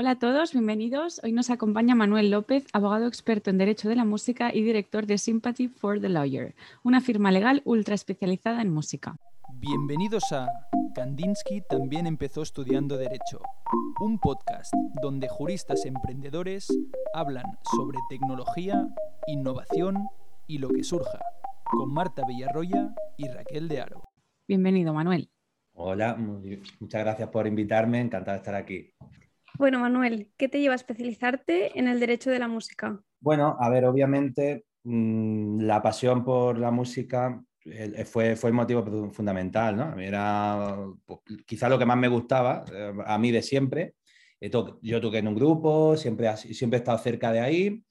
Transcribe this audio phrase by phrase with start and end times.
[0.00, 1.20] Hola a todos, bienvenidos.
[1.24, 5.18] Hoy nos acompaña Manuel López, abogado experto en Derecho de la Música y director de
[5.18, 9.16] Sympathy for the Lawyer, una firma legal ultra especializada en música.
[9.54, 10.46] Bienvenidos a
[10.94, 13.40] Kandinsky también empezó estudiando Derecho,
[13.98, 14.72] un podcast
[15.02, 16.68] donde juristas emprendedores
[17.12, 18.86] hablan sobre tecnología,
[19.26, 20.06] innovación
[20.46, 21.18] y lo que surja,
[21.64, 24.04] con Marta Villarroya y Raquel de Aro.
[24.46, 25.28] Bienvenido, Manuel.
[25.72, 28.92] Hola, muchas gracias por invitarme, encantado de estar aquí.
[29.58, 33.02] Bueno, Manuel, ¿qué te lleva a especializarte en el derecho de la música?
[33.20, 37.42] Bueno, a ver, obviamente mm, la pasión por la música
[38.06, 39.98] fue, fue el motivo fundamental, ¿no?
[39.98, 43.94] Era pues, quizá lo que más me gustaba eh, a mí de siempre.
[44.40, 47.84] Yo toqué en un grupo, siempre, siempre he estado cerca de ahí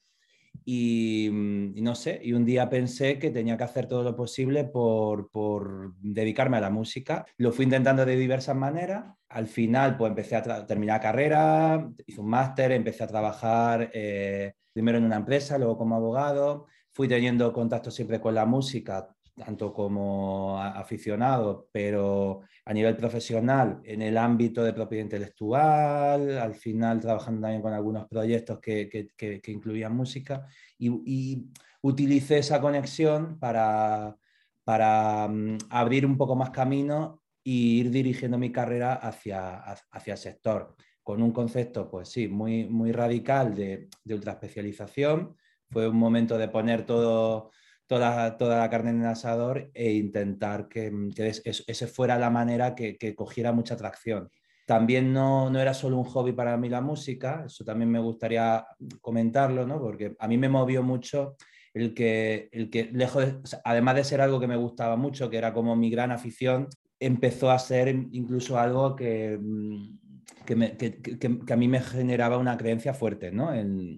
[0.66, 4.66] Mm, y, no sé, y un día pensé que tenía que hacer todo lo posible
[4.66, 7.26] por, por, dedicarme a la música.
[7.38, 9.06] Lo fui intentando de diversas maneras.
[9.30, 14.98] Al final, pues empecé a terminar carrera, hice un máster, empecé a trabajar eh, primero
[14.98, 16.68] en una empresa, luego como abogado.
[16.94, 24.02] Fui teniendo contacto siempre con la música, tanto como aficionado, pero a nivel profesional, en
[24.02, 29.52] el ámbito de propiedad intelectual, al final trabajando también con algunos proyectos que, que, que,
[29.52, 34.18] incluían música, y, y, utilicé esa conexión para,
[34.64, 40.20] para mm, abrir un poco más camino e ir dirigiendo mi carrera hacia, hacia el
[40.20, 45.38] sector, con un concepto, pues sí, muy, muy radical de, de ultraespecialización.
[45.70, 47.52] Fue un momento de poner todo
[47.88, 52.30] toda, toda la carne en el asador e intentar que, mm, que esa fuera la
[52.30, 54.30] manera que, cogiera mucha atracción.
[54.66, 58.66] También no, no, era solo un hobby para mí la música, eso también me gustaría
[59.02, 59.80] comentarlo, ¿no?
[59.80, 61.38] porque a mí me movió mucho
[61.74, 63.26] el que, el que lejos
[63.64, 66.68] además de ser algo que me gustaba mucho, que era como mi gran afición,
[67.00, 69.98] empezó a ser incluso algo que, mm,
[70.46, 73.54] que, que, a mí me generaba una creencia fuerte ¿no?
[73.54, 73.98] en,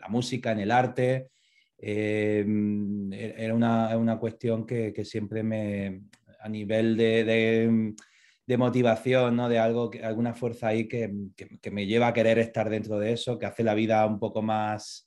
[0.00, 1.30] la música, en el arte,
[1.86, 6.04] Em, e-, era una, una cuestión que, que, siempre me,
[6.40, 7.24] a nivel de,
[8.46, 9.50] de, motivación, ¿no?
[9.50, 13.38] de algo, alguna fuerza ahí que, que, me lleva a querer estar dentro de eso,
[13.38, 15.06] que hace la vida un poco más,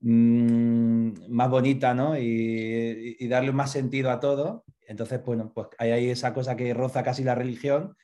[0.00, 2.18] mmm, más bonita ¿no?
[2.18, 4.64] y, y, darle más sentido a todo.
[4.88, 7.94] Entonces, bueno, pues hay ahí esa cosa que roza casi la religión,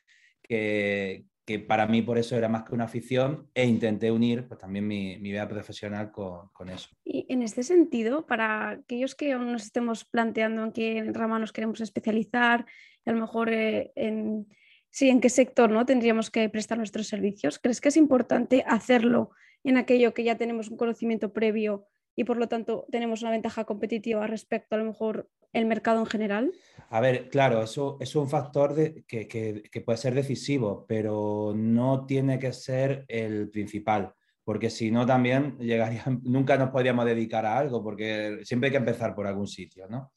[0.43, 4.59] que, que para mí por eso era más que una afición e intenté unir pues,
[4.59, 6.89] también mi, mi vida profesional con, con, eso.
[7.03, 11.51] Y en este sentido, para aquellos que aún nos estemos planteando en qué rama nos
[11.51, 12.65] queremos especializar,
[13.05, 14.47] a lo mejor eh, en,
[14.89, 15.85] sí, en qué sector ¿no?
[15.85, 19.31] tendríamos que prestar nuestros servicios, ¿crees que es importante hacerlo
[19.63, 23.65] en aquello que ya tenemos un conocimiento previo y por lo tanto tenemos una ventaja
[23.65, 26.51] competitiva respecto a lo mejor el mercado en general?
[26.89, 28.75] A ver, claro, eso, es un factor
[29.05, 34.13] que, que, puede ser decisivo, pero no tiene que ser el principal,
[34.43, 38.77] porque si no también llegaría, nunca nos podríamos dedicar a algo, porque siempre hay que
[38.77, 40.11] empezar por algún sitio, ¿no?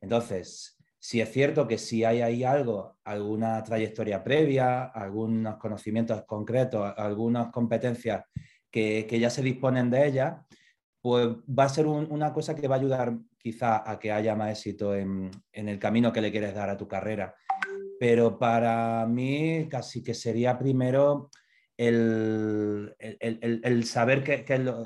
[0.00, 6.92] Entonces, si es cierto que si hay ahí algo, alguna trayectoria previa, algunos conocimientos concretos,
[6.96, 8.24] algunas competencias
[8.70, 10.36] que, que ya se disponen de ellas,
[11.00, 14.36] pues va a ser un, una cosa que va a ayudar quizá a que haya
[14.36, 17.34] más éxito en, en, el camino que le quieres dar a tu carrera.
[17.98, 21.30] Pero para mí casi que sería primero
[21.76, 24.44] el, el, el, saber qué,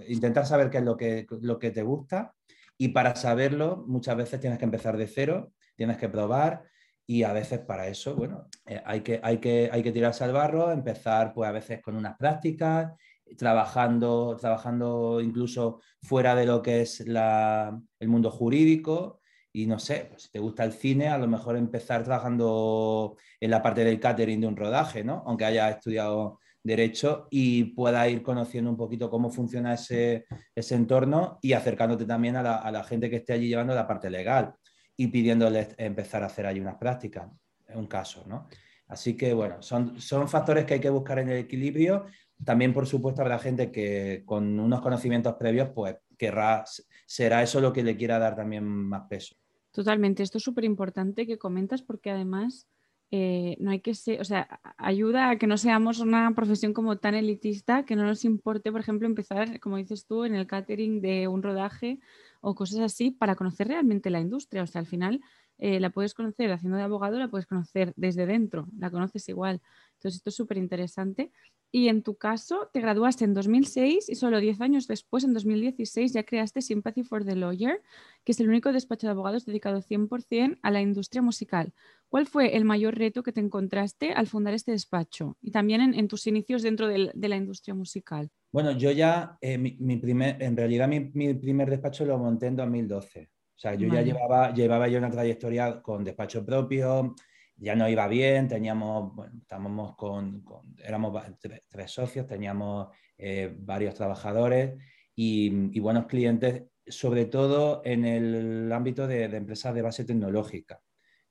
[0.08, 2.34] intentar saber qué es lo que, lo que te gusta
[2.78, 6.62] y para saberlo muchas veces tienes que empezar de cero, tienes que probar
[7.06, 10.32] y a veces para eso, bueno, eh, hay, que, hay, que, hay que tirarse al
[10.32, 12.92] barro, empezar pues a veces con unas prácticas
[13.36, 19.20] trabajando, trabajando incluso fuera de lo que es la, el mundo jurídico.
[19.52, 23.50] Y no sé, pues si te gusta el cine, a lo mejor empezar trabajando en
[23.50, 25.22] la parte del catering de un rodaje, ¿no?
[25.26, 30.24] Aunque haya estudiado derecho y pueda ir conociendo un poquito cómo funciona ese,
[30.54, 33.86] ese entorno y acercándote también a la, a la, gente que esté allí llevando la
[33.86, 34.54] parte legal
[34.96, 37.28] y pidiéndoles empezar a hacer allí unas prácticas,
[37.68, 38.48] en un caso, ¿no?
[38.86, 42.06] Así que, bueno, son, son factores que hay que buscar en el equilibrio
[42.42, 46.64] también, por supuesto, habrá gente que con unos conocimientos previos, pues querrá,
[47.06, 49.36] será eso lo que le quiera dar también más peso.
[49.70, 52.68] Totalmente, esto es súper importante que comentas porque además
[53.10, 56.96] eh, no hay que ser, o sea, ayuda a que no seamos una profesión como
[56.96, 61.00] tan elitista, que no nos importe, por ejemplo, empezar, como dices tú, en el catering
[61.00, 62.00] de un rodaje
[62.40, 64.62] o cosas así para conocer realmente la industria.
[64.62, 65.20] O sea, al final
[65.58, 69.60] eh, la puedes conocer haciendo de abogado, la puedes conocer desde dentro, la conoces igual.
[70.04, 71.30] Entonces, esto es súper interesante.
[71.72, 76.12] y en tu caso te graduaste en 2006 y solo 10 años después, en 2016,
[76.12, 77.80] ya creaste Sympathy for the Lawyer,
[78.22, 81.72] que es el único despacho de abogados dedicado 100% a la industria musical.
[82.08, 86.06] ¿Cuál fue el mayor reto que te encontraste al fundar este despacho y también en,
[86.06, 88.30] tus inicios dentro de, la industria musical?
[88.52, 91.00] Bueno, yo ya, eh, mi, primer, en realidad mi,
[91.34, 93.30] primer despacho lo monté en 2012.
[93.56, 97.16] O sea, yo ya llevaba, llevaba yo una trayectoria con despacho propio,
[97.56, 100.44] ya no iba bien, teníamos, estábamos con,
[100.78, 104.74] éramos tres, socios, teníamos eh, varios trabajadores
[105.14, 110.80] y, buenos clientes, sobre todo en el ámbito de, empresas de base tecnológica.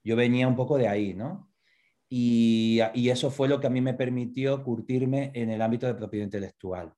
[0.03, 1.51] Yo venía un poco de ahí, ¿no?
[2.09, 5.95] Y, y, eso fue lo que a mí me permitió curtirme en el ámbito de
[5.95, 6.93] propiedad intelectual.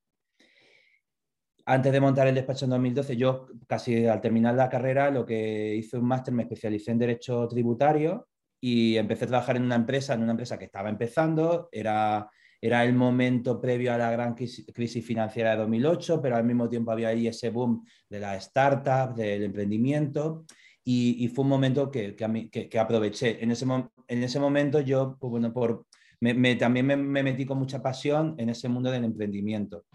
[1.67, 5.75] Antes de montar el despacho en 2012, yo casi al terminar la carrera, lo que
[5.75, 8.27] hice un máster, me especialicé en Derecho Tributario
[8.59, 12.29] y empecé a trabajar en una empresa, en una empresa que estaba empezando, era,
[12.61, 16.91] era el momento previo a la gran crisis financiera de 2008, pero al mismo tiempo
[16.91, 20.45] había ahí ese boom de la startup, del emprendimiento,
[20.87, 23.43] y, fue un momento que, que, aproveché.
[23.43, 23.65] En ese,
[24.07, 25.87] en ese momento yo, pues bueno, por,
[26.19, 29.85] me, también me, metí con mucha pasión en ese mundo del emprendimiento.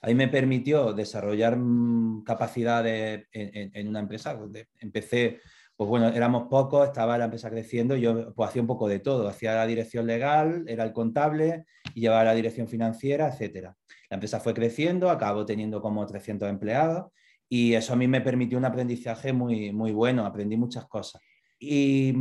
[0.00, 4.34] Ahí me permitió desarrollar mm, capacidades en, en, una empresa.
[4.34, 5.40] Donde empecé
[5.82, 9.26] pues bueno, éramos pocos, estaba la empresa creciendo, yo pues, hacía un poco de todo,
[9.26, 13.76] hacía la dirección legal, era el contable y llevaba la dirección financiera, etcétera.
[14.08, 17.10] La empresa fue creciendo, acabó teniendo como 300 empleados
[17.48, 21.20] y eso a mí me permitió un aprendizaje muy, muy bueno, aprendí muchas cosas.
[21.58, 22.14] Y,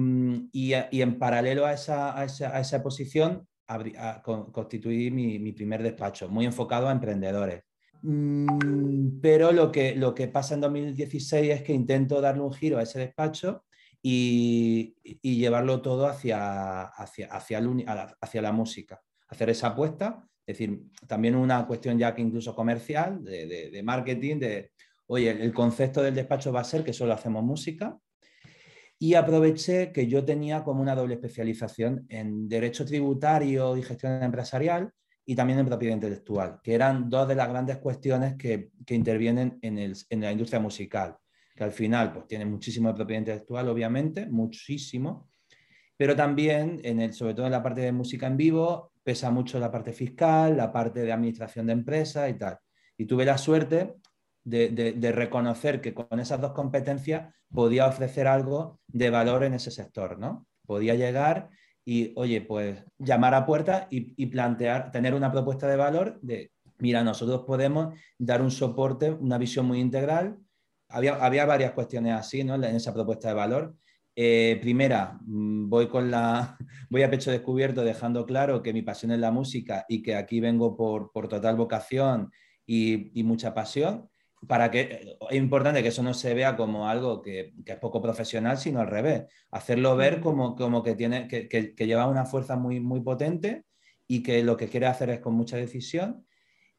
[0.51, 3.47] y, en paralelo a esa, a esa, a esa posición,
[4.51, 7.61] constituí mi, mi primer despacho, muy enfocado a emprendedores.
[8.03, 12.77] Mm, pero lo que, lo que pasa en 2016 es que intento darle un giro
[12.80, 13.65] a ese despacho
[14.01, 21.68] y, llevarlo todo hacia, hacia, hacia, la, música, hacer esa apuesta, es decir, también una
[21.68, 24.71] cuestión ya que incluso comercial, de, de, marketing, de,
[25.07, 27.98] oye, el concepto del despacho va a ser que solo hacemos música,
[28.98, 34.94] y aproveché que yo tenía como una doble especialización en derecho tributario y gestión empresarial
[35.25, 39.59] y también en propiedad intelectual, que eran dos de las grandes cuestiones que, que intervienen
[39.62, 41.18] en, el, en, la industria musical,
[41.56, 45.29] que al final pues, tiene muchísimo de propiedad intelectual, obviamente, muchísimo,
[45.95, 49.59] pero también, en el, sobre todo en la parte de música en vivo, pesa mucho
[49.59, 52.57] la parte fiscal, la parte de administración de empresas y tal.
[52.97, 53.95] Y tuve la suerte
[54.44, 59.53] de, de, de, reconocer que con esas dos competencias podía ofrecer algo de valor en
[59.53, 60.47] ese sector, ¿no?
[60.65, 61.50] Podía llegar
[61.85, 67.03] y, oye, pues llamar a puerta y, plantear, tener una propuesta de valor de, mira,
[67.03, 70.37] nosotros podemos dar un soporte, una visión muy integral.
[70.89, 72.55] Había, había varias cuestiones así, ¿no?
[72.55, 73.75] En esa propuesta de valor.
[74.15, 76.57] Eh, primera, mm, voy, con la,
[76.89, 80.39] voy a pecho descubierto dejando claro que mi pasión es la música y que aquí
[80.39, 82.31] vengo por, por total vocación
[82.65, 84.09] y, y mucha pasión
[84.47, 88.57] para que es importante que eso no se vea como algo que, es poco profesional,
[88.57, 92.79] sino al revés, hacerlo ver como, como que, tiene, que, que, lleva una fuerza muy,
[92.79, 93.65] muy potente
[94.07, 96.25] y que lo que quiere hacer es con mucha decisión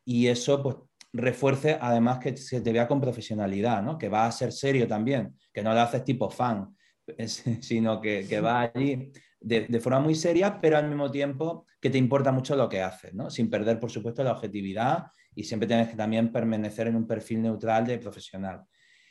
[0.05, 0.77] y eso pues
[1.13, 3.97] refuerce además que se te vea con profesionalidad, ¿no?
[3.97, 6.75] que va a ser serio también, que no lo haces tipo fan,
[7.61, 11.91] sino que, que va allí de, de, forma muy seria, pero al mismo tiempo que
[11.91, 13.31] te importa mucho lo que haces, ¿no?
[13.31, 17.43] sin perder por supuesto la objetividad y siempre tienes que también permanecer en un perfil
[17.43, 18.65] neutral de profesional.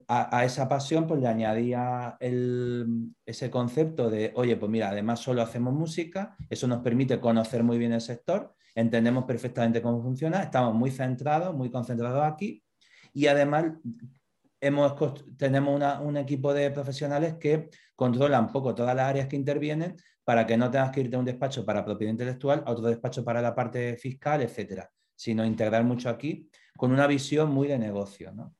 [0.07, 5.73] A, esa pasión pues le añadía ese concepto de, oye, pues mira, además solo hacemos
[5.73, 10.91] música, eso nos permite conocer muy bien el sector, entendemos perfectamente cómo funciona, estamos muy
[10.91, 12.61] centrados, muy concentrados aquí
[13.13, 13.65] y además
[14.59, 14.95] hemos,
[15.37, 20.45] tenemos un equipo de profesionales que controlan un poco todas las áreas que intervienen para
[20.45, 23.41] que no tengas que irte a un despacho para propiedad intelectual, a otro despacho para
[23.41, 24.91] la parte fiscal, etcétera
[25.21, 28.31] sino integrar mucho aquí con una visión muy de negocio.
[28.31, 28.55] ¿no?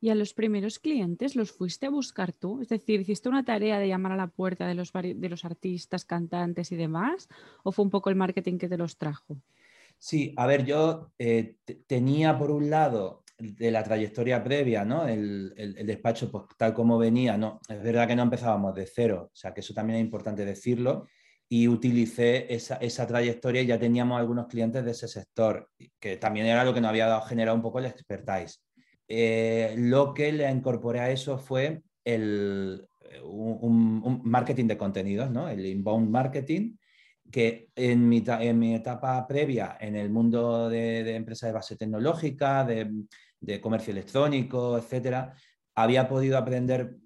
[0.00, 2.60] ¿Y a los primeros clientes los fuiste a buscar tú?
[2.62, 6.04] Es decir, ¿hiciste una tarea de llamar a la puerta de los, de los artistas,
[6.04, 7.28] cantantes y demás?
[7.64, 9.42] ¿O fue un poco el marketing que te los trajo?
[9.98, 11.56] Sí, a ver, yo eh,
[11.88, 15.08] tenía por un lado de la trayectoria previa, ¿no?
[15.08, 17.60] El, el, despacho, pues tal como venía, ¿no?
[17.68, 21.08] Es verdad que no empezábamos de cero, o sea que eso también es importante decirlo
[21.48, 26.46] y utilicé esa, esa, trayectoria y ya teníamos algunos clientes de ese sector, que también
[26.46, 28.62] era lo que nos había dado, generado un poco el expertise.
[29.08, 32.88] Eh, lo que le incorporé a eso fue el,
[33.22, 35.48] un, marketing de contenidos, ¿no?
[35.48, 36.76] el inbound marketing,
[37.30, 41.76] que en mi, en mi etapa previa en el mundo de, de empresas de base
[41.76, 45.32] tecnológica, de, comercio electrónico, etcétera,
[45.76, 46.96] había podido aprender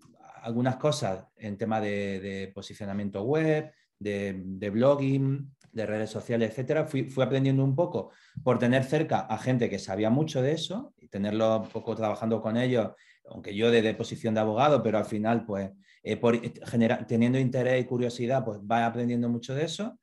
[0.42, 3.70] algunas cosas en tema de posicionamiento web,
[4.00, 8.10] de, blogging, de redes sociales, etcétera, fui, aprendiendo un poco
[8.42, 12.40] por tener cerca a gente que sabía mucho de eso y tenerlo un poco trabajando
[12.40, 12.92] con ellos,
[13.28, 15.70] aunque yo de posición de abogado, pero al final, pues,
[16.02, 16.40] eh, por,
[17.06, 19.98] teniendo interés y curiosidad, pues va aprendiendo mucho de eso.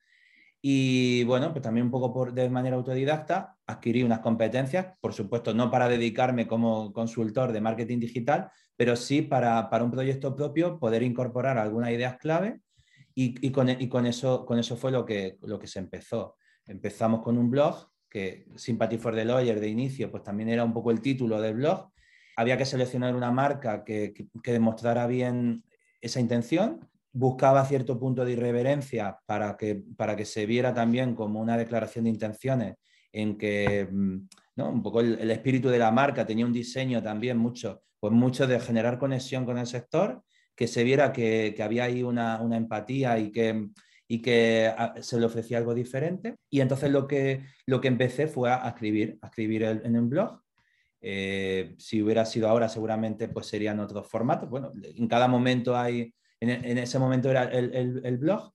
[0.61, 5.53] Y bueno, pues también un poco por, de manera autodidacta adquirí unas competencias, por supuesto,
[5.53, 10.79] no para dedicarme como consultor de marketing digital, pero sí para, para un proyecto propio
[10.79, 12.59] poder incorporar algunas ideas clave
[13.19, 16.35] y, con, y con, eso, con eso fue lo que, lo que se empezó.
[16.67, 20.71] Empezamos con un blog que Sympathy for the Lawyer de inicio, pues también era un
[20.71, 21.89] poco el título del blog.
[22.35, 25.63] Había que seleccionar una marca que, que, demostrara bien
[25.99, 31.41] esa intención, buscaba cierto punto de irreverencia para que, para que se viera también como
[31.41, 32.75] una declaración de intenciones
[33.11, 34.17] en que mm,
[34.57, 34.69] ¿no?
[34.69, 38.59] un poco el, espíritu de la marca tenía un diseño también mucho, pues mucho de
[38.59, 40.21] generar conexión con el sector
[40.57, 43.69] que se viera que, había ahí una, empatía y que,
[44.07, 46.35] y que ah, se le ofrecía algo diferente.
[46.49, 50.41] Y entonces lo que, lo que empecé fue a escribir, a escribir en un blog.
[50.99, 54.49] Eh, si hubiera sido ahora, seguramente pues serían otros formatos.
[54.49, 58.51] Bueno, en cada momento hay, en, ese momento era el, blog.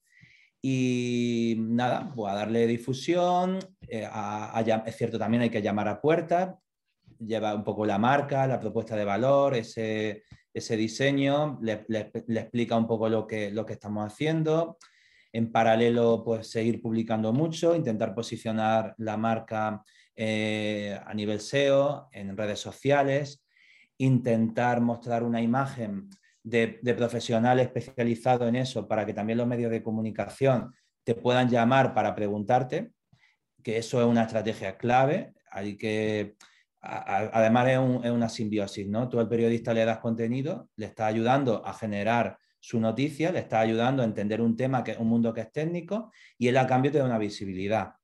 [0.60, 3.60] Y nada, pues a darle difusión.
[3.86, 4.08] Eh,
[4.86, 6.56] es cierto, también hay que llamar a puertas.
[7.20, 11.84] Lleva un poco la marca, la propuesta de valor, ese, ese diseño, le,
[12.28, 14.78] explica un poco lo que, lo que estamos haciendo.
[15.32, 19.82] En paralelo, pues seguir publicando mucho, intentar posicionar la marca
[20.14, 23.42] eh, a nivel SEO, en redes sociales,
[23.96, 26.10] intentar mostrar una imagen
[26.42, 31.48] de, de, profesional especializado en eso para que también los medios de comunicación te puedan
[31.48, 32.92] llamar para preguntarte,
[33.62, 35.32] que eso es una estrategia clave.
[35.50, 36.36] Hay que
[36.82, 39.08] además es, una simbiosis, ¿no?
[39.08, 43.60] Tú al periodista le das contenido, le está ayudando a generar su noticia, le está
[43.60, 46.90] ayudando a entender un tema, que un mundo que es técnico, y él a cambio
[46.90, 47.94] te da una visibilidad,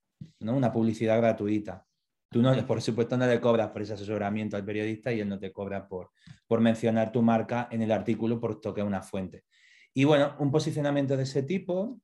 [0.41, 0.57] ¿no?
[0.57, 1.85] Una publicidad gratuita.
[2.31, 5.39] Tú no, por supuesto no le cobras por ese asesoramiento al periodista y él no
[5.39, 6.11] te cobra por,
[6.61, 9.45] mencionar tu marca en el artículo por que es una fuente.
[9.95, 12.01] Y bueno, un posicionamiento de ese tipo,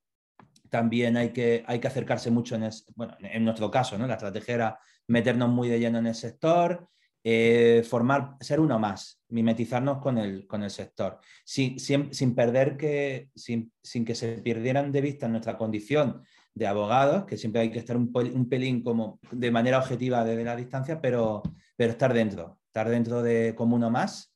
[0.71, 4.07] también hay que, acercarse mucho en nuestro caso, ¿no?
[4.07, 6.88] La estrategia era meternos muy de lleno en el sector,
[7.26, 13.30] eh, formar, ser uno más, mimetizarnos con el, con el sector, sin, sin, perder que,
[13.34, 17.78] sin, sin, que se perdieran de vista nuestra condición de abogados, que siempre hay que
[17.78, 21.42] estar un, un pelín como de manera objetiva desde la distancia, pero,
[21.76, 24.34] pero estar dentro, estar dentro de como uno más,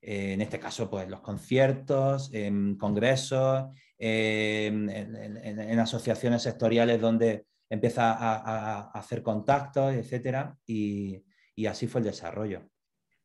[0.00, 3.64] eh, en este caso, pues los conciertos, en congresos,
[3.98, 11.22] en, en asociaciones sectoriales donde empieza a, hacer contactos, etcétera, y,
[11.66, 12.68] así fue el desarrollo.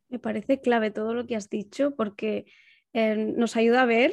[0.10, 2.46] Me parece clave todo lo que has dicho porque
[2.94, 4.12] eh, nos ayuda a ver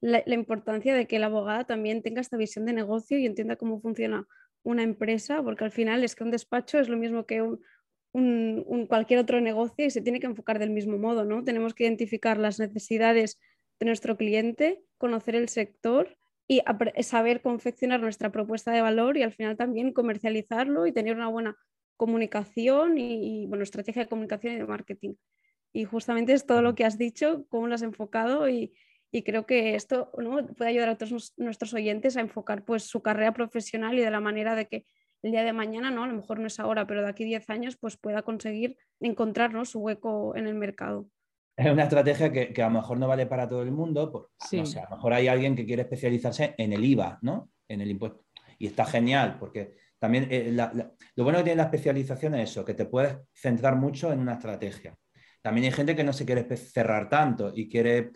[0.00, 3.80] la, importancia de que la abogada también tenga esta visión de negocio y entienda cómo
[3.80, 4.26] funciona
[4.64, 7.42] una empresa, porque al final es que un despacho es lo mismo que
[8.12, 11.44] un, cualquier otro negocio y se tiene que enfocar del mismo modo, ¿no?
[11.44, 13.40] Tenemos que identificar las necesidades
[13.80, 16.16] de nuestro cliente, conocer el sector
[16.48, 16.62] y
[17.02, 21.56] saber confeccionar nuestra propuesta de valor y al final también comercializarlo y tener una buena
[21.96, 25.14] comunicación y, bueno, estrategia de comunicación y de marketing.
[25.72, 28.74] Y justamente es todo lo que has dicho, cómo lo has enfocado y,
[29.10, 30.46] y creo que esto ¿no?
[30.48, 34.20] puede ayudar a todos nuestros oyentes a enfocar pues su carrera profesional y de la
[34.20, 34.86] manera de que
[35.22, 36.02] el día de mañana, ¿no?
[36.02, 39.70] a lo mejor no es ahora, pero de aquí 10 años, pues pueda conseguir encontrarnos
[39.70, 41.08] su hueco en el mercado
[41.56, 44.10] es una estrategia que, a lo mejor no vale para todo el mundo.
[44.10, 47.50] Por, no sé, a lo mejor hay alguien que quiere especializarse en el IVA, ¿no?
[47.68, 48.24] En el impuesto.
[48.58, 52.74] Y está genial, porque también eh, lo bueno que tiene la especialización es eso, que
[52.74, 54.96] te puedes centrar mucho en una estrategia.
[55.42, 58.12] También hay gente que no se quiere cerrar tanto y quiere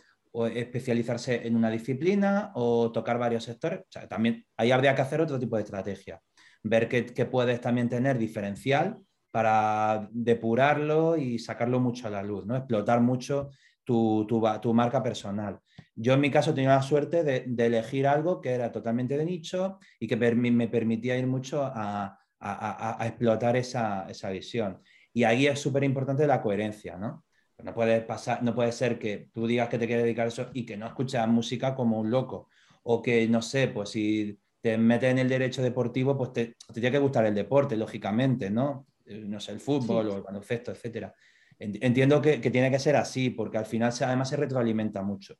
[0.54, 3.80] especializarse en una disciplina o tocar varios sectores.
[3.80, 6.20] O sea, también ahí habría que hacer otro tipo de estrategia.
[6.62, 8.98] Ver qué, qué puedes también tener diferencial
[9.36, 12.56] para depurarlo y sacarlo mucho a la luz, ¿no?
[12.56, 13.50] explotar mucho
[13.84, 15.60] tu, tu, marca personal.
[15.94, 19.78] Yo en mi caso tenía la suerte de, elegir algo que era totalmente de nicho
[20.00, 24.80] y que me permitía ir mucho a, a, a explotar esa, esa, visión.
[25.12, 27.26] Y ahí es súper importante la coherencia, ¿no?
[27.62, 30.48] No puede, pasar, no puede ser que tú digas que te quieres dedicar a eso
[30.54, 32.48] y que no escuchas música como un loco.
[32.84, 36.80] O que, no sé, pues si te metes en el derecho deportivo, pues te, te
[36.80, 38.86] tiene que gustar el deporte, lógicamente, ¿no?
[39.06, 41.14] Eh, no sé, el fútbol o el baloncesto, etcétera.
[41.58, 45.36] Entiendo que, tiene que ser así, porque al final además se retroalimenta mucho.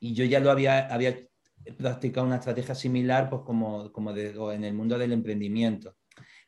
[0.00, 1.16] Y yo ya lo había, había
[1.78, 5.96] practicado una estrategia similar, pues como, como en el mundo del emprendimiento.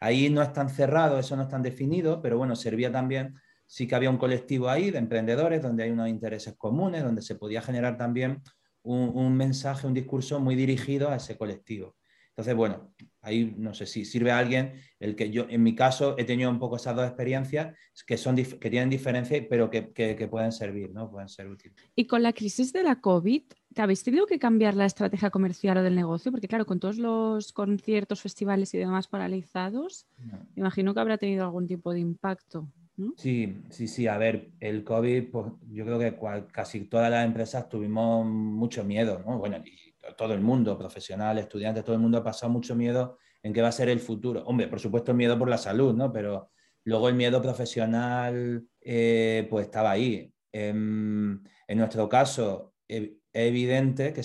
[0.00, 3.35] Ahí no es tan cerrado, eso no es tan definido, pero bueno, servía también,
[3.67, 7.37] sí que había un colectivo ahí de emprendedores donde hay unos intereses comunes, donde se
[7.37, 8.43] podía generar también
[8.83, 11.98] un, un mensaje, un discurso muy dirigido a ese colectivo.
[12.38, 16.14] Entonces, bueno, ahí no sé si sirve a alguien el que yo, en mi caso,
[16.18, 17.76] he tenido un poco esas dos experiencias
[18.07, 21.11] que, son, que tienen diferencia, pero que, que, pueden servir, ¿no?
[21.11, 21.76] Pueden ser útiles.
[21.97, 23.42] Y con la crisis de la COVID,
[23.75, 26.30] ¿te habéis tenido que cambiar la estrategia comercial o del negocio?
[26.30, 30.07] Porque claro, con todos los conciertos, festivales y demás paralizados,
[30.54, 32.68] imagino que habrá tenido algún tipo de impacto.
[33.16, 34.07] Sí, sí, sí.
[34.07, 36.16] A ver, el COVID, pues yo creo que
[36.52, 39.38] casi todas las empresas tuvimos mucho miedo, ¿no?
[39.38, 43.52] Bueno, y todo el mundo, profesionales, estudiantes, todo el mundo ha pasado mucho miedo en
[43.52, 44.43] qué va a ser el futuro.
[44.45, 46.12] Hombre, por supuesto el miedo por la salud, ¿no?
[46.12, 46.50] Pero
[46.85, 50.33] luego el miedo profesional, eh, pues estaba ahí.
[50.52, 54.23] En, nuestro caso, es evidente que,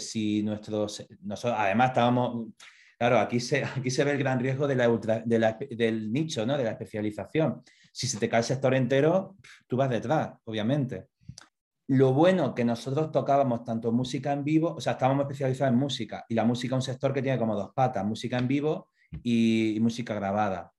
[0.00, 2.48] si nuestros, nosotros, además estábamos,
[2.98, 6.58] claro, aquí se, aquí se ve el gran riesgo de la del nicho, ¿no?
[6.58, 7.62] De la especialización
[7.92, 9.36] si se te cae el sector entero,
[9.66, 11.08] tú vas detrás, obviamente.
[11.92, 16.24] Lo bueno que nosotros tocábamos tanto música en vivo, o sea, estábamos especializados en música,
[16.28, 18.90] y la música es un sector que tiene como dos patas, música en vivo
[19.24, 20.72] y, música grabada.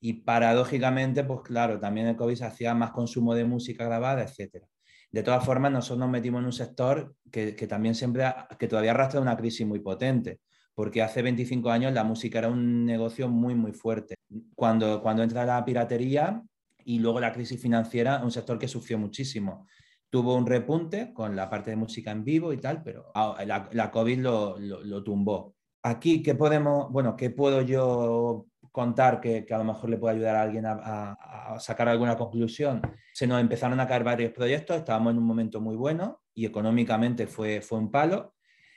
[0.00, 4.64] Y paradójicamente, pues claro, también el COVID se hacía más consumo de música grabada, etc.
[5.12, 8.24] De todas formas, nosotros nos metimos en un sector que, también siempre,
[8.58, 10.40] que todavía arrastra una crisis muy potente
[10.74, 14.14] porque hace 25 años la música era un negocio muy, muy fuerte.
[14.54, 16.42] Cuando, cuando entra la piratería
[16.82, 19.66] y luego la crisis financiera, un sector que sufrió muchísimo.
[20.10, 23.90] Tuvo un repunte con la parte de música en vivo y tal, pero ah, la,
[23.90, 25.54] COVID lo, tumbó.
[25.82, 30.36] Aquí, ¿qué podemos, bueno, qué puedo yo contar que, a lo mejor le puede ayudar
[30.36, 32.82] a alguien a, sacar alguna conclusión?
[33.12, 37.26] Se nos empezaron a caer varios proyectos, estábamos en un momento muy bueno y económicamente
[37.26, 38.34] fue, fue un palo.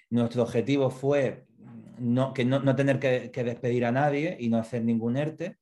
[0.09, 1.45] Nuestro objetivo fue
[1.99, 5.57] no, que no, tener que, despedir a nadie y no hacer ningún ERTE.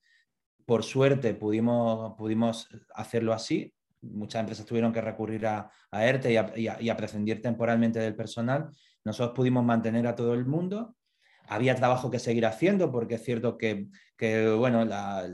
[0.65, 3.73] Por suerte pudimos, pudimos hacerlo así.
[4.11, 8.69] Muchas empresas tuvieron que recurrir a, ERTE y a, y a, prescindir temporalmente del personal.
[9.03, 10.95] Nosotros pudimos mantener a todo el mundo.
[11.49, 13.87] Había trabajo que seguir haciendo porque es cierto que,
[14.57, 15.27] bueno, a,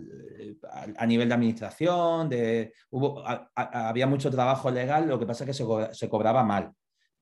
[1.07, 3.23] nivel de administración, de, hubo,
[3.55, 6.73] había mucho trabajo legal, lo que pasa es que se cobraba mal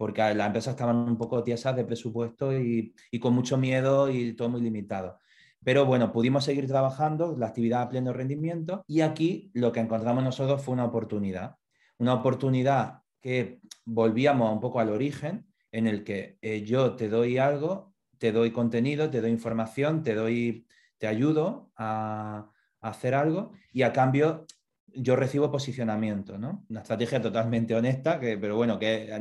[0.02, 2.92] porque las empresas estaban un poco tiesas de presupuesto y,
[3.22, 5.20] con mucho miedo y todo muy limitado.
[5.64, 10.24] Pero bueno, pudimos seguir trabajando, la actividad a pleno rendimiento y aquí lo que encontramos
[10.24, 11.58] nosotros fue una oportunidad.
[11.98, 17.38] Una oportunidad que volvíamos un poco al origen, en el que eh, yo te doy
[17.38, 23.84] algo, te doy contenido, te doy información, te doy, te ayudo a, hacer algo y
[23.84, 24.48] a cambio
[24.88, 26.66] yo recibo posicionamiento, ¿no?
[26.70, 29.12] Una estrategia totalmente honesta, que, pero bueno, que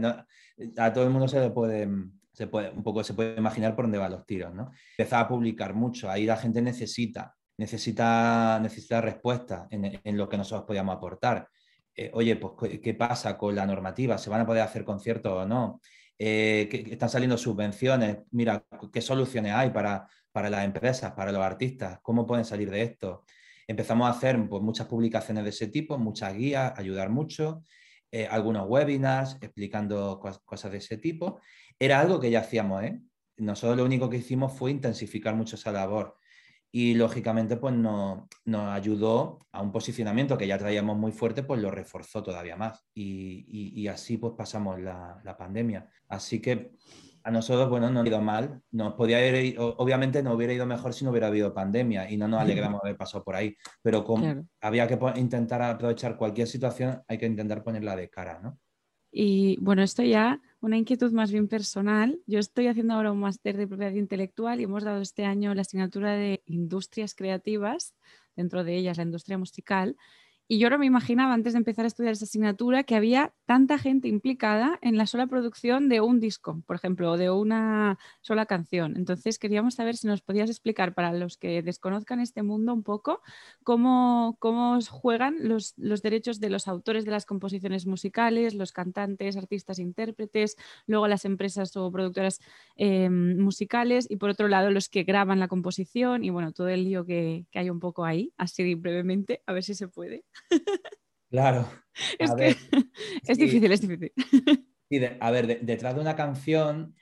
[0.78, 1.86] a todo el mundo se le puede,
[2.32, 4.70] se puede, un poco se puede imaginar por dónde van los tiros, ¿no?
[4.96, 10.36] Empezar a publicar mucho, ahí la gente necesita, necesita, necesita respuestas en, en lo que
[10.36, 11.48] nosotros podíamos aportar.
[11.94, 14.16] Eh, oye, pues, ¿qué pasa con la normativa?
[14.16, 15.80] ¿Se van a poder hacer conciertos o no?
[16.18, 21.98] Eh, están saliendo subvenciones, mira, ¿qué soluciones hay para, para las empresas, para los artistas?
[22.02, 23.24] ¿Cómo pueden salir de esto?
[23.66, 27.64] Empezamos a hacer pues, muchas publicaciones de ese tipo, muchas guías, ayudar mucho,
[28.10, 31.40] eh, algunos webinars explicando cosas de ese tipo.
[31.80, 33.00] Era algo que ya hacíamos, ¿eh?
[33.38, 36.16] Nosotros lo único que hicimos fue intensificar mucho esa labor
[36.72, 41.70] y lógicamente pues nos, ayudó a un posicionamiento que ya traíamos muy fuerte, pues lo
[41.70, 45.88] reforzó todavía más y, así pues pasamos la, la, pandemia.
[46.06, 46.72] Así que
[47.22, 48.62] a nosotros, bueno, no ha ido mal.
[48.70, 49.18] Nos podía
[49.58, 52.88] obviamente no hubiera ido mejor si no hubiera habido pandemia y no nos alegramos de
[52.88, 53.56] haber pasado por ahí.
[53.82, 58.58] Pero como había que intentar aprovechar cualquier situación, hay que intentar ponerla de cara, ¿no?
[59.12, 62.20] Y bueno, esto ya, una inquietud más bien personal.
[62.26, 65.62] Yo estoy haciendo ahora un máster de propiedad intelectual y hemos dado este año la
[65.62, 67.94] asignatura de industrias creativas,
[68.36, 69.96] dentro de ellas la industria musical.
[70.52, 73.78] Y yo no me imaginaba antes de empezar a estudiar esa asignatura que había tanta
[73.78, 78.46] gente implicada en la sola producción de un disco, por ejemplo, o de una sola
[78.46, 78.96] canción.
[78.96, 83.22] Entonces queríamos saber si nos podías explicar para los que desconozcan este mundo un poco
[83.62, 89.36] cómo, cómo juegan los, los derechos de los autores de las composiciones musicales, los cantantes,
[89.36, 90.56] artistas, intérpretes,
[90.88, 92.40] luego las empresas o productoras
[92.74, 96.82] em, musicales y por otro lado los que graban la composición y bueno, todo el
[96.82, 100.24] lío que, que hay un poco ahí, así brevemente, a ver si se puede.
[101.31, 101.68] Claro.
[102.18, 102.31] Es,
[103.29, 104.12] es difícil, es difícil.
[105.20, 106.94] a ver, detrás de una canción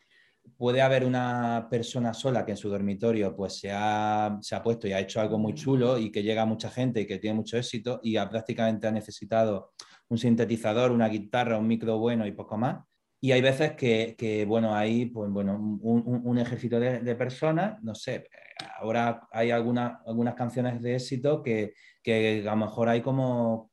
[0.56, 4.88] puede haber una persona sola que en su dormitorio pues se ha, se ha, puesto
[4.88, 7.36] y ha hecho algo muy chulo y que llega a mucha gente y que tiene
[7.36, 9.72] mucho éxito y ha, prácticamente ha necesitado
[10.08, 12.84] un sintetizador, una guitarra, un micro bueno y poco más.
[13.20, 18.28] Y hay veces que, bueno, hay pues, bueno, un, ejército de, personas, no sé,
[18.78, 23.70] ahora hay algunas canciones de éxito que, que, a lo mejor hay como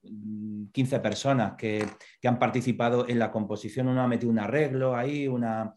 [0.71, 1.85] 15 personas que,
[2.23, 5.73] han participado en la composición, uno ha metido un arreglo ahí, una,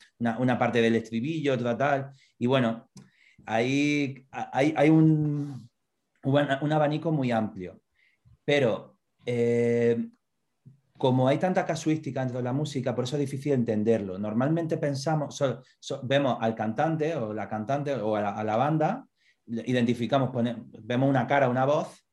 [0.58, 2.88] parte del estribillo, otra tal, y bueno,
[3.46, 5.68] hay, hay, un,
[6.22, 7.80] un, abanico muy amplio,
[8.44, 10.08] pero eh,
[10.98, 14.18] como hay tanta casuística dentro de la música, por eso es difícil entenderlo.
[14.18, 15.42] Normalmente pensamos,
[16.02, 19.06] vemos al cantante o la cantante o a la, banda,
[19.46, 20.30] identificamos,
[20.82, 22.04] vemos una cara, una voz,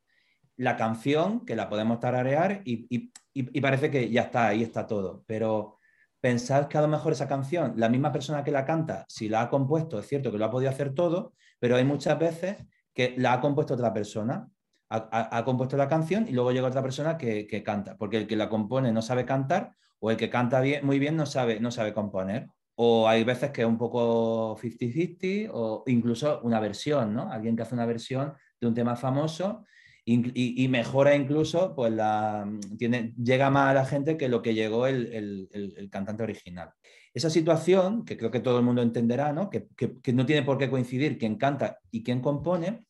[0.58, 5.24] la canción, que la podemos tararear y, y, parece que ya está, ahí está todo.
[5.26, 5.80] Pero
[6.22, 9.42] pensad que a lo mejor esa canción, la misma persona que la canta, si la
[9.42, 12.58] ha compuesto, es cierto que lo ha podido hacer todo, pero hay muchas veces
[12.94, 14.48] que la ha compuesto otra persona
[14.90, 18.50] ha, compuesto la canción y luego llega otra persona que, canta, porque el que la
[18.50, 21.94] compone no sabe cantar o el que canta bien, muy bien no sabe, no sabe
[21.94, 22.48] componer.
[22.76, 27.32] O hay veces que es un poco 50-50 o incluso una versión, ¿no?
[27.32, 29.64] Alguien que hace una versión de un tema famoso
[30.08, 34.86] y, mejora incluso, pues la, tiene, llega más a la gente que lo que llegó
[34.86, 36.70] el, el, cantante original.
[37.12, 39.50] Esa situación, que creo que todo el mundo entenderá, ¿no?
[39.50, 42.86] Que, que, que, no tiene por qué coincidir quien canta y quien compone,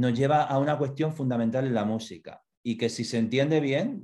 [0.00, 4.02] nos lleva a una cuestión fundamental en la música y que si se entiende bien,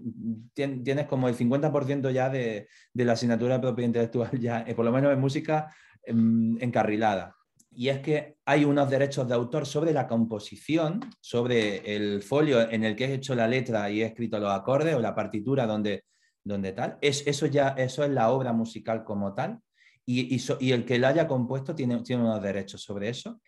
[0.55, 4.93] tienes como el 50% ya de, la asignatura de propiedad intelectual, ya, eh, por lo
[4.93, 7.35] menos en música em, encarrilada.
[7.71, 12.85] Y es que hay unos derechos de autor sobre la composición, sobre el folio en
[12.85, 16.05] el que he hecho la letra y he escrito los acordes o la partitura donde,
[16.45, 16.99] donde tal.
[17.01, 19.61] Es, eso ya eso es la obra musical como tal.
[20.07, 23.41] Y, y el que la haya compuesto tiene, tiene unos derechos sobre eso.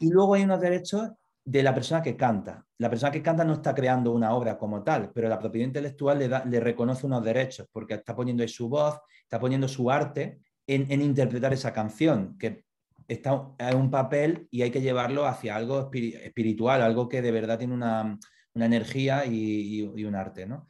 [0.00, 1.10] Y luego hay unos derechos
[1.44, 2.64] de la persona que canta.
[2.78, 6.18] La persona que canta no está creando una obra como tal, pero la propiedad intelectual
[6.18, 9.90] le, da, le reconoce unos derechos porque está poniendo ahí su voz, está poniendo su
[9.90, 12.64] arte en, interpretar esa canción, que
[13.06, 17.58] está en un papel y hay que llevarlo hacia algo espiritual, algo que de verdad
[17.58, 18.18] tiene una,
[18.54, 20.46] energía y, un arte.
[20.46, 20.68] ¿no?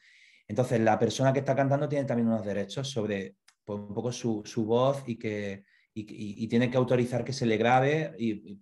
[0.48, 4.42] Entonces, la persona que está cantando tiene también unos derechos sobre pues, un poco su,
[4.44, 8.14] su voz y que y, tiene que autorizar que se le grabe.
[8.18, 8.60] Y,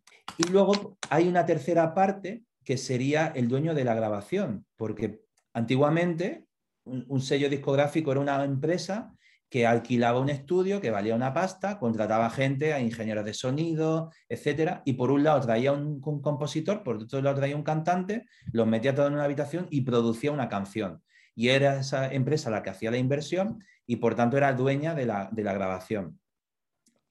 [0.51, 5.21] luego hay una tercera parte que sería el dueño de la grabación, porque
[5.53, 6.47] antiguamente
[6.85, 9.15] un, sello discográfico era una empresa
[9.49, 14.95] que alquilaba un estudio que valía una pasta, contrataba gente, ingenieros de sonido, etcétera, y
[14.95, 19.09] por un lado traía un, compositor, por otro lado traía un cantante, los metía todo
[19.09, 21.03] en una habitación y producía una canción.
[21.35, 25.07] Y era esa empresa la que hacía la inversión y por tanto era dueña de
[25.07, 26.22] la grabación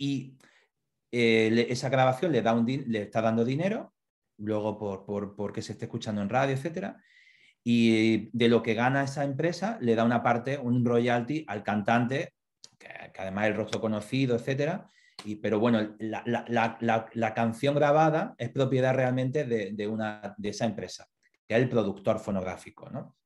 [0.01, 0.35] y
[1.11, 3.93] eh, esa grabación le, da un le está dando dinero,
[4.37, 6.97] luego por, por, porque se esté escuchando en radio, etcétera,
[7.63, 12.33] y de lo que gana esa empresa le da una parte, un royalty al cantante,
[12.79, 14.89] que, además es el rostro conocido, etcétera,
[15.23, 16.45] y, pero bueno, la, la,
[16.79, 21.07] la, la, canción grabada es propiedad realmente de, de, una, de esa empresa,
[21.47, 22.89] que es el productor fonográfico.
[22.89, 23.17] ¿no?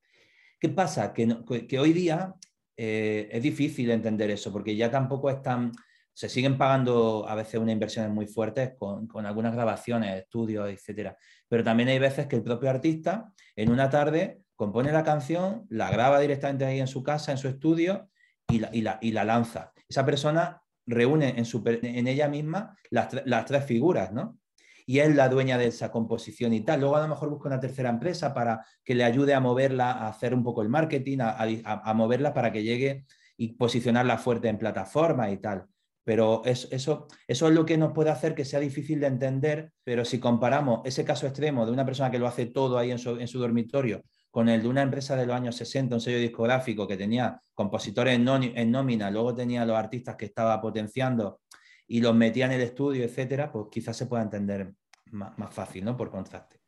[0.59, 1.13] ¿Qué pasa?
[1.13, 1.37] Que,
[1.69, 2.35] que hoy día
[2.75, 5.71] eh, es difícil entender eso, porque ya tampoco es tan
[6.15, 11.17] se siguen pagando a veces unas inversiones muy fuertes con, algunas grabaciones, estudios, etcétera.
[11.49, 15.91] Pero también hay veces que el propio artista en una tarde compone la canción, la
[15.91, 18.09] graba directamente ahí en su casa, en su estudio
[18.47, 19.73] y la, y la, lanza.
[19.89, 23.09] Esa persona reúne en, su, en ella misma las,
[23.45, 24.39] tres figuras, ¿no?
[24.85, 26.79] Y es la dueña de esa composición y tal.
[26.79, 30.07] Luego a lo mejor busca una tercera empresa para que le ayude a moverla, a
[30.07, 34.57] hacer un poco el marketing, a, a moverla para que llegue y posicionarla fuerte en
[34.57, 35.67] plataforma y tal.
[36.05, 40.05] Pero eso, eso, es lo que nos puede hacer que sea difícil de entender, pero
[40.05, 43.39] si comparamos ese caso extremo de una persona que lo hace todo ahí en su,
[43.39, 47.39] dormitorio con el de una empresa de los años 60, un sello discográfico que tenía
[47.53, 51.39] compositores en, nómina, luego tenía los artistas que estaba potenciando
[51.87, 54.73] y los metía en el estudio, etcétera, pues quizás se pueda entender
[55.11, 55.97] más, más fácil, ¿no?
[55.97, 56.64] Por contraste.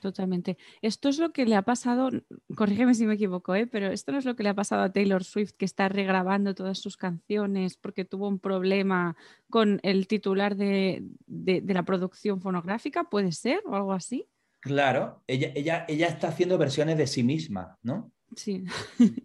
[0.00, 0.56] Totalmente.
[0.82, 2.10] Esto es lo que le ha pasado,
[2.54, 3.66] corrígeme si me equivoco, ¿eh?
[3.66, 6.54] pero esto no es lo que le ha pasado a Taylor Swift, que está regrabando
[6.54, 9.16] todas sus canciones porque tuvo un problema
[9.50, 14.28] con el titular de, la producción fonográfica, ¿puede ser o algo así?
[14.60, 18.12] Claro, ella, ella, ella está haciendo versiones de sí misma, ¿no?
[18.34, 18.64] Sí.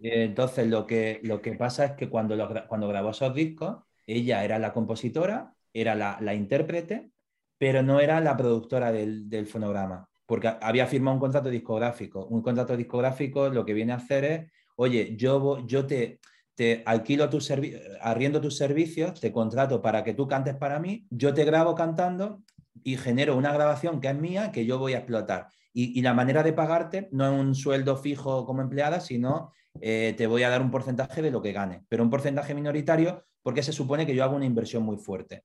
[0.02, 2.36] Entonces lo que, lo que pasa es que cuando,
[2.68, 7.10] cuando grabó esos discos, ella era la compositora, era la, intérprete,
[7.58, 12.24] pero no era la productora del fonograma porque había firmado un contrato discográfico.
[12.26, 16.20] Un contrato discográfico lo que viene a hacer es, oye, yo, yo te,
[16.54, 17.40] te alquilo tu
[18.00, 22.44] arriendo tus servicios, te contrato para que tú cantes para mí, yo te grabo cantando
[22.84, 25.48] y genero una grabación que es mía que yo voy a explotar.
[25.72, 30.28] Y, la manera de pagarte no es un sueldo fijo como empleada, sino eh, te
[30.28, 33.72] voy a dar un porcentaje de lo que gane, pero un porcentaje minoritario porque se
[33.72, 35.42] supone que yo hago una inversión muy fuerte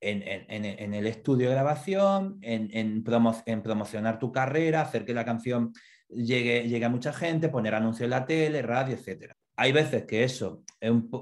[0.00, 5.72] en, el estudio de grabación, en, promocionar tu carrera, hacer que la canción
[6.08, 9.32] llegue, a mucha gente, poner anuncios en la tele, radio, etc.
[9.56, 10.62] Hay veces que eso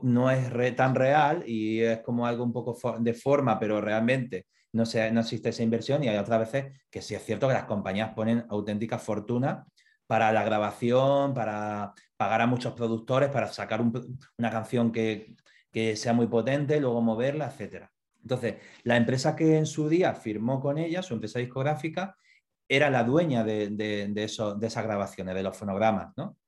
[0.02, 4.86] no es tan real y es como algo un poco de forma, pero realmente no,
[4.86, 7.64] se, no existe esa inversión y hay otras veces que sí es cierto que las
[7.64, 9.66] compañías ponen auténtica fortuna
[10.06, 15.34] para la grabación, para pagar a muchos productores, para sacar una canción que,
[15.70, 17.86] que, sea muy potente, luego moverla, etc.
[18.22, 22.16] Entonces, la empresa que en su día firmó con ella, su empresa discográfica,
[22.68, 26.38] era la dueña de, de, eso, de esas grabaciones, de los fonogramas, ¿no?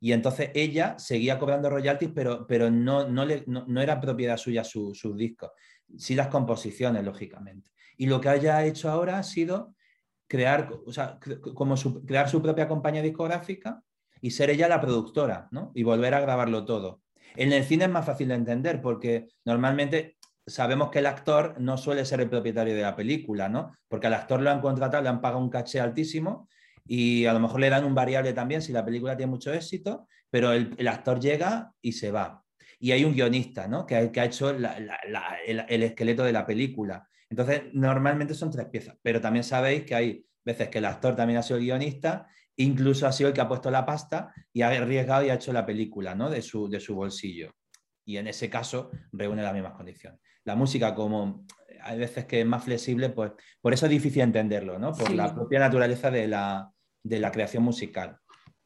[0.00, 4.64] Y entonces ella seguía cobrando royalties, pero, pero no, no, le, no, era propiedad suya
[4.64, 5.50] sus discos,
[5.98, 7.70] sí las composiciones, lógicamente.
[7.98, 9.74] Y lo que haya hecho ahora ha sido
[10.26, 11.18] crear, o sea,
[11.54, 13.82] como su, crear su propia compañía discográfica
[14.22, 15.70] y ser ella la productora, ¿no?
[15.74, 17.02] Y volver a grabarlo todo.
[17.36, 20.16] En el cine es más fácil de entender porque normalmente
[20.50, 23.72] sabemos que el actor no suele ser el propietario de la película, ¿no?
[23.88, 26.48] Porque al actor lo han contratado, le han pagado un caché altísimo
[26.86, 30.08] y a lo mejor le dan un variable también si la película tiene mucho éxito,
[30.28, 32.44] pero el, actor llega y se va.
[32.78, 33.86] Y hay un guionista, ¿no?
[33.86, 37.06] Que, ha hecho el, esqueleto de la película.
[37.28, 41.38] Entonces, normalmente son tres piezas, pero también sabéis que hay veces que el actor también
[41.38, 44.68] ha sido el guionista, incluso ha sido el que ha puesto la pasta y ha
[44.68, 46.30] arriesgado y ha hecho la película, ¿no?
[46.30, 47.52] De su, de su bolsillo.
[48.04, 50.20] Y en ese caso reúne las mismas condiciones.
[50.44, 51.44] La música, como
[51.82, 54.92] hay veces que es más flexible, pues por eso es difícil entenderlo, ¿no?
[54.92, 56.72] Por la propia naturaleza de la,
[57.02, 58.18] de la creación musical.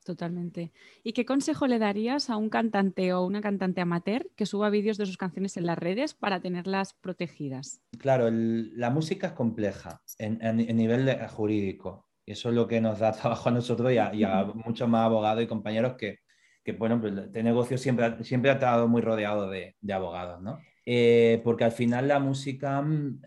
[0.04, 0.70] Totalmente.
[1.02, 4.98] ¿Y qué consejo le darías a un cantante o una cantante amateur que suba vídeos
[4.98, 7.80] de sus canciones en las redes para tenerlas protegidas?
[7.98, 12.06] Claro, la música es compleja en, nivel jurídico.
[12.26, 15.42] Y eso es lo que nos da trabajo a nosotros y a, muchos más abogados
[15.42, 16.18] y compañeros que,
[16.62, 20.58] que bueno, pues este negocio siempre, siempre ha estado muy rodeado de, abogados, ¿no?
[20.86, 23.22] Eh, porque al final la música mm,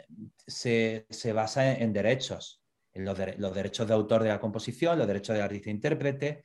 [0.46, 2.62] se, se basa en derechos
[3.04, 6.44] los, derechos de autor de la composición, los derechos de artista-intérprete,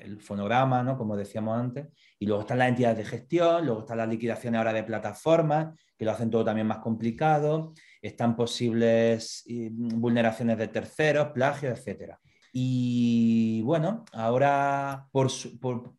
[0.00, 0.98] el fonograma, ¿no?
[0.98, 1.86] como decíamos antes,
[2.18, 6.04] y luego están las entidades de gestión, luego están las liquidaciones ahora de plataformas, que
[6.04, 12.14] lo hacen todo también más complicado, están posibles vulneraciones de terceros, plagios, etc.
[12.52, 15.08] Y bueno, ahora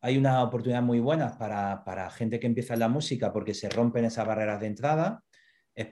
[0.01, 4.27] hay una oportunidad muy buena para, gente que empieza la música porque se rompen esas
[4.27, 5.23] barreras de entrada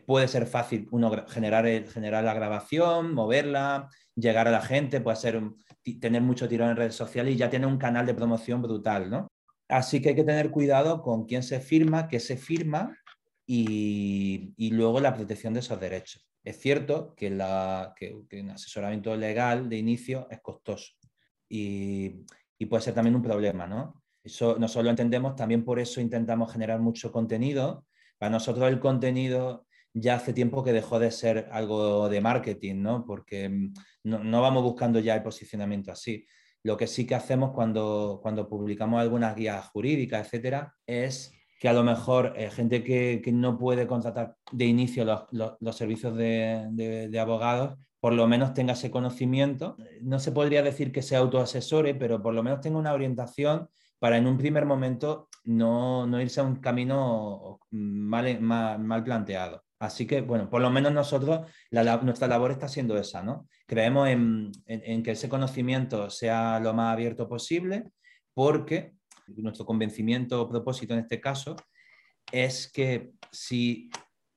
[0.06, 5.42] puede ser fácil uno generar, la grabación, moverla, llegar a la gente, puede ser
[6.00, 9.32] tener mucho tirón en redes sociales y ya tiene un canal de promoción brutal, ¿no?
[9.68, 12.96] Así que hay que tener cuidado con quién se firma, qué se firma
[13.46, 16.29] y, luego la protección de esos derechos.
[16.50, 17.94] Es cierto que, la,
[18.32, 20.94] un asesoramiento legal de inicio es costoso
[21.48, 22.26] y,
[22.58, 24.02] y puede ser también un problema, ¿no?
[24.24, 27.86] Eso nosotros lo entendemos, también por eso intentamos generar mucho contenido.
[28.18, 33.06] Para nosotros el contenido ya hace tiempo que dejó de ser algo de marketing, ¿no?
[33.06, 33.74] Porque mm,
[34.06, 36.26] no, vamos buscando ya el posicionamiento así.
[36.64, 41.74] Lo que sí que hacemos cuando, cuando publicamos algunas guías jurídicas, etcétera, es que a
[41.74, 48.14] lo mejor eh, gente que, no puede contratar de inicio los, servicios de, abogados, por
[48.14, 49.76] lo menos tenga ese conocimiento.
[50.02, 53.70] No se podría decir que se autoasesore, pero por lo menos tenga una orientación
[54.00, 59.64] para en un primer momento no, irse a un camino mal, mal planteado.
[59.80, 63.48] Así que, bueno, por lo menos nosotros, nuestra labor está siendo esa, ¿no?
[63.66, 64.52] Creemos en,
[65.04, 67.92] que ese conocimiento sea lo más abierto posible,
[68.34, 68.94] porque
[69.38, 71.56] nuestro convencimiento o propósito en este caso
[72.32, 73.90] es que si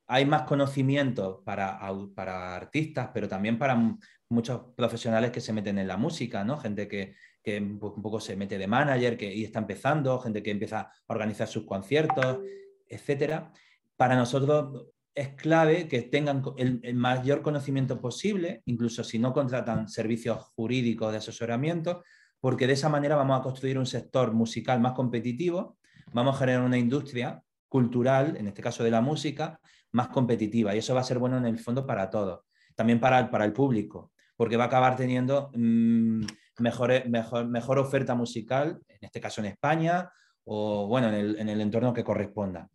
[0.07, 1.79] hay más conocimiento para,
[2.15, 3.97] para artistas, pero también para
[4.29, 6.59] muchos profesionales que se meten en la música, ¿no?
[6.59, 7.15] Gente que,
[7.61, 11.49] un poco se mete de manager que, y está empezando, gente que empieza a organizar
[11.49, 12.39] sus conciertos,
[12.87, 13.53] etcétera.
[13.97, 20.39] Para nosotros es clave que tengan el, mayor conocimiento posible, incluso si no contratan servicios
[20.55, 22.03] jurídicos de asesoramiento,
[22.43, 25.77] porque de esa manera vamos a construir un sector musical más competitivo,
[26.13, 29.61] vamos a generar una industria cultural, en este caso de la música,
[29.93, 30.75] más competitiva.
[30.75, 32.41] Y eso va a ser bueno en el fondo para todos,
[32.75, 36.25] también para, para el público, porque va a acabar teniendo mm,
[36.59, 40.11] mejor, mejor, mejor oferta musical, en este caso en España,
[40.43, 42.69] o bueno, en el, en el entorno que corresponda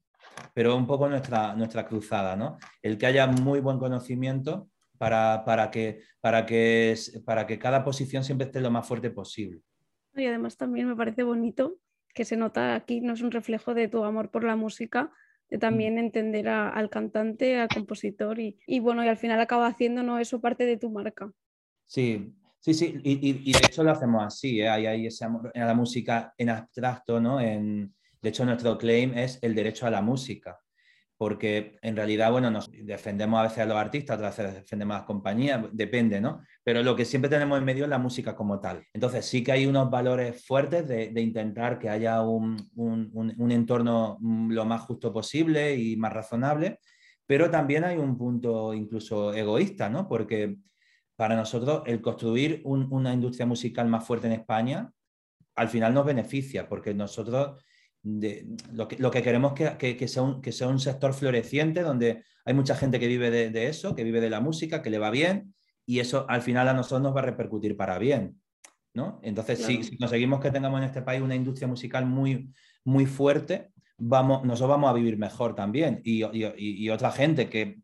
[0.54, 2.58] pero un poco nuestra, nuestra cruzada, ¿no?
[2.82, 8.24] El que haya muy buen conocimiento para, para, que, para, que, para que cada posición
[8.24, 9.62] siempre esté lo más fuerte posible.
[10.16, 11.80] Y además también me parece bonito
[12.14, 15.12] que se nota aquí, no es un reflejo de tu amor por la música,
[15.50, 16.00] de también mm.
[16.00, 20.20] entender al cantante, al compositor y, y, bueno, y al final acaba haciendo ¿no?
[20.20, 21.32] eso parte de tu marca.
[21.86, 24.68] Sí, sí, sí, y, y, de hecho lo hacemos así, ¿eh?
[24.68, 27.40] hay, hay ese amor a la música en abstracto, ¿no?
[27.40, 30.60] En, de hecho, nuestro claim es el derecho a la música,
[31.18, 34.98] porque en realidad, bueno, nos defendemos a veces a los artistas, otras veces defendemos a
[35.00, 36.42] las compañías, depende, ¿no?
[36.64, 38.84] Pero lo que siempre tenemos en medio es la música como tal.
[38.94, 44.20] Entonces, sí que hay unos valores fuertes de, intentar que haya un, un, un, entorno
[44.22, 46.80] lo más justo posible y más razonable,
[47.26, 50.08] pero también hay un punto incluso egoísta, ¿no?
[50.08, 50.58] Porque
[51.16, 54.92] para nosotros el construir una industria musical más fuerte en España
[55.58, 57.62] al final nos beneficia, porque nosotros
[58.74, 62.76] lo, que, queremos es que, sea un, que sea un sector floreciente donde hay mucha
[62.76, 65.54] gente que vive de, eso, que vive de la música, que le va bien,
[65.86, 68.40] y eso al final a nosotros nos va a repercutir para bien.
[68.94, 69.20] ¿no?
[69.24, 72.50] Entonces, si, conseguimos que tengamos en este país una industria musical muy,
[72.84, 76.02] muy fuerte, vamos, nosotros vamos a vivir mejor también.
[76.04, 77.82] Y, otra gente que,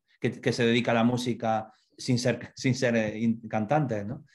[0.54, 4.26] se dedica a la música sin ser, sin ser eh, cantantes, ¿no?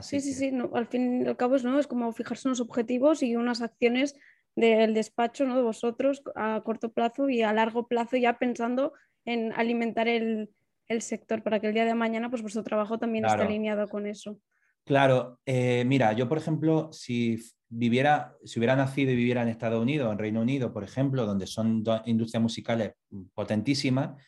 [0.00, 1.78] sí, sí, sí, al fin y al cabo es, ¿no?
[1.78, 4.16] es como fijarse unos objetivos y unas acciones
[4.60, 5.56] del despacho, ¿no?
[5.56, 8.92] de vosotros a corto plazo y a largo plazo ya pensando
[9.24, 10.50] en alimentar el,
[11.00, 14.40] sector para que el día de mañana pues vuestro trabajo también esté alineado con eso.
[14.86, 19.82] Claro, eh, mira, yo por ejemplo, si viviera, si hubiera nacido y viviera en Estados
[19.82, 22.92] Unidos, en Reino Unido, por ejemplo, donde son dos industrias musicales
[23.34, 24.18] potentísimas,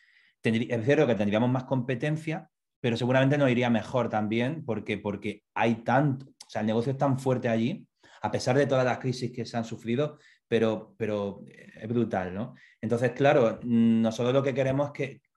[0.42, 5.76] es cierto que tendríamos más competencia, pero seguramente nos iría mejor también porque, porque hay
[5.76, 7.86] tanto, o sea, el negocio es tan fuerte allí,
[8.20, 12.54] a pesar de todas las crisis que se han sufrido, pero, pero es brutal, ¿no?
[12.80, 14.90] Entonces, claro, nosotros lo que queremos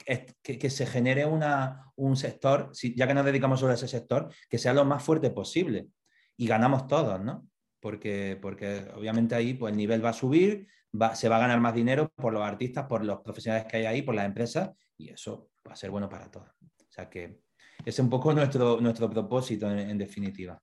[0.05, 4.57] es que, se genere una, un sector, ya que nos dedicamos a ese sector, que
[4.57, 5.87] sea lo más fuerte posible
[6.35, 7.47] y ganamos todos, ¿no?
[7.79, 10.67] Porque, porque obviamente ahí pues, el nivel va a subir,
[11.13, 14.01] se va a ganar más dinero por los artistas, por los profesionales que hay ahí,
[14.01, 16.49] por las empresas, y eso va a ser bueno para todos.
[16.61, 17.39] O sea que
[17.85, 20.61] es un poco nuestro, nuestro propósito en definitiva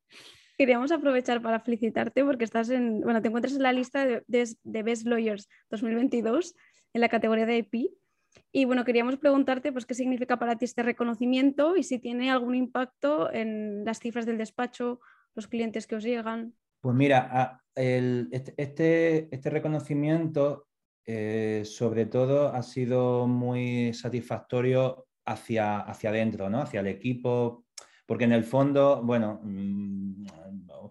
[0.60, 4.22] queríamos aprovechar para felicitarte porque estás en, bueno, te encuentras en la lista de,
[4.62, 6.54] Best Lawyers 2022
[6.92, 7.92] en la categoría de IP.
[8.52, 12.54] Y bueno, queríamos preguntarte pues, qué significa para ti este reconocimiento y si tiene algún
[12.54, 15.00] impacto en las cifras del despacho,
[15.34, 16.52] los clientes que os llegan.
[16.82, 20.68] Pues mira, este, este, este, reconocimiento
[21.06, 26.60] eh, sobre todo ha sido muy satisfactorio hacia, hacia adentro, ¿no?
[26.60, 27.64] hacia el equipo,
[28.10, 30.24] porque en el fondo, bueno, mm,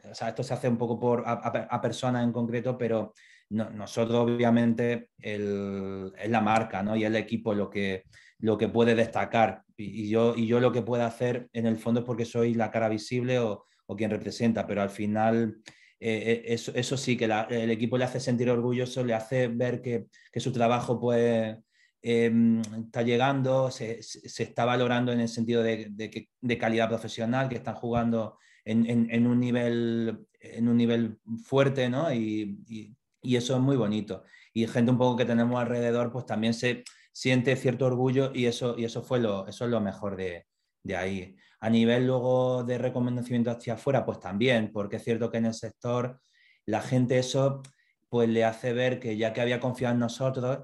[0.10, 3.14] esto se hace un poco por, a, personas en concreto, pero
[3.50, 6.96] nosotros obviamente es la marca ¿no?
[6.96, 8.06] y el equipo lo que,
[8.38, 9.64] lo que puede destacar.
[9.76, 12.72] Y, yo, y yo lo que puedo hacer en el fondo es porque soy la
[12.72, 13.66] cara visible o,
[13.98, 15.58] quien representa, pero al final
[16.00, 20.06] eh, eh, eso, sí, que el equipo le hace sentir orgulloso, le hace ver que,
[20.32, 21.64] que su trabajo puede
[22.02, 28.38] Em, está llegando, se, está valorando en el sentido de, calidad profesional, que están jugando
[28.64, 32.14] en, un, nivel, en un nivel fuerte, ¿no?
[32.14, 34.24] Y, eso es muy bonito.
[34.54, 38.76] Y gente un poco que tenemos alrededor, pues también se siente cierto orgullo y eso,
[38.78, 40.46] y eso, fue lo, eso es lo mejor de,
[40.96, 41.36] ahí.
[41.60, 45.54] A nivel luego de reconocimiento hacia afuera, pues también, porque es cierto que en el
[45.54, 46.22] sector
[46.66, 47.62] la gente eso
[48.08, 50.60] pues le hace ver que ya que había confiado en nosotros,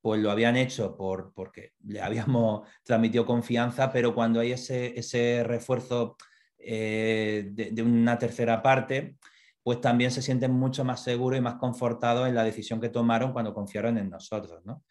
[0.00, 5.44] pues lo habían hecho por, porque le habíamos transmitido confianza, pero cuando hay ese, ese
[5.44, 6.16] refuerzo
[6.58, 9.16] eh, de, una tercera parte,
[9.62, 13.32] pues también se sienten mucho más seguros y más confortados en la decisión que tomaron
[13.32, 14.64] cuando confiaron en nosotros.
[14.64, 14.82] ¿no?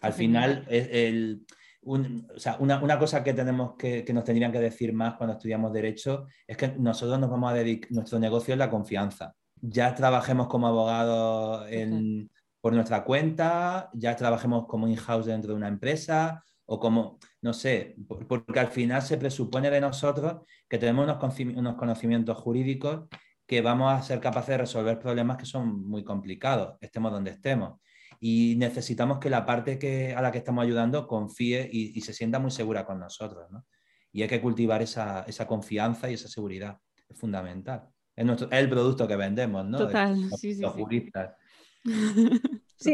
[0.00, 1.42] Al final, el,
[1.82, 6.56] una, cosa que tenemos que, que, nos tendrían que decir más cuando estudiamos Derecho es
[6.56, 9.34] que nosotros nos vamos a dedicar, nuestro negocio es la confianza.
[9.60, 15.68] Ya trabajemos como abogados en por nuestra cuenta, ya trabajemos como in-house dentro de una
[15.68, 17.96] empresa o como, no sé,
[18.28, 23.08] porque al final se presupone de nosotros que tenemos unos conocimientos jurídicos
[23.46, 27.80] que vamos a ser capaces de resolver problemas que son muy complicados, estemos donde estemos.
[28.20, 32.38] Y necesitamos que la parte que, a la que estamos ayudando confíe y, se sienta
[32.38, 33.50] muy segura con nosotros.
[33.50, 33.64] ¿no?
[34.12, 36.76] Y hay que cultivar esa, esa, confianza y esa seguridad.
[37.08, 37.88] Es fundamental.
[38.14, 39.78] Es, nuestro, el producto que vendemos, ¿no?
[39.78, 41.30] Total, sí, sí, juristas.
[41.30, 41.47] Sí,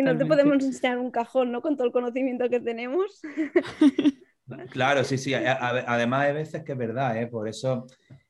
[0.03, 1.61] no te podemos enseñar un cajón, ¿no?
[1.61, 3.21] Con todo el conocimiento que tenemos.
[4.71, 5.33] Claro, sí, sí.
[5.35, 7.27] Además, hay veces que es verdad, ¿eh?
[7.27, 7.87] Por eso,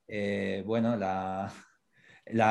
[0.07, 1.53] eh, bueno, las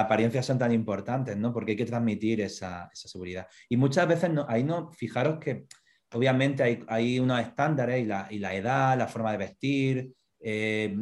[0.04, 1.54] apariencias son tan importantes, ¿no?
[1.54, 3.48] Porque hay que transmitir esa, seguridad.
[3.70, 5.66] Y muchas veces, no, ahí no, fijaros que
[6.12, 10.94] obviamente hay, hay unos estándares y la, y la, edad, la forma de vestir, eh,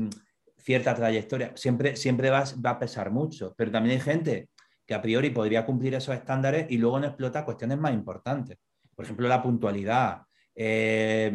[0.58, 4.50] cierta trayectoria, siempre, siempre va, va, a pesar mucho, pero también hay gente
[4.92, 8.58] que a priori podría cumplir esos estándares y luego no explota cuestiones más importantes.
[8.94, 10.24] Por ejemplo, la puntualidad,
[10.54, 11.32] eh,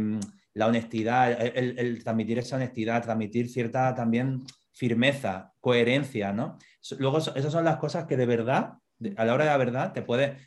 [0.52, 4.44] la honestidad, el, transmitir esa honestidad, transmitir cierta también
[4.74, 6.58] firmeza, coherencia, ¿no?
[6.98, 8.74] Luego, esas son las cosas que de verdad,
[9.16, 10.02] a la hora de la verdad, te,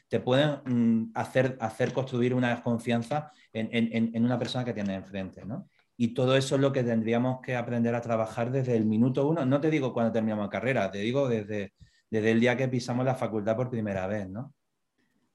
[0.08, 5.68] te pueden mm, hacer, hacer construir una confianza en, una persona que tienes enfrente, ¿no?
[5.98, 9.48] Y todo eso es lo que tendríamos que aprender a trabajar desde el minuto uno.
[9.48, 11.74] No te digo cuando terminamos la carrera, te digo desde,
[12.10, 14.54] desde el día que pisamos la facultad por primera vez, ¿no?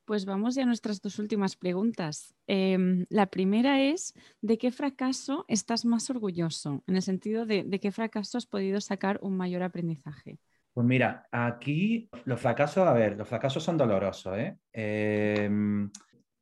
[0.05, 2.35] Pues vamos ya a nuestras dos últimas preguntas.
[2.47, 4.12] Em, la primera es,
[4.43, 6.83] ¿de qué fracaso estás más orgulloso?
[6.87, 10.39] En el sentido de, ¿de qué fracaso has podido sacar un mayor aprendizaje?
[10.75, 14.37] Pues mira, aquí los fracasos, a ver, los fracasos son dolorosos.
[14.37, 14.59] ¿eh?
[14.72, 15.91] Em,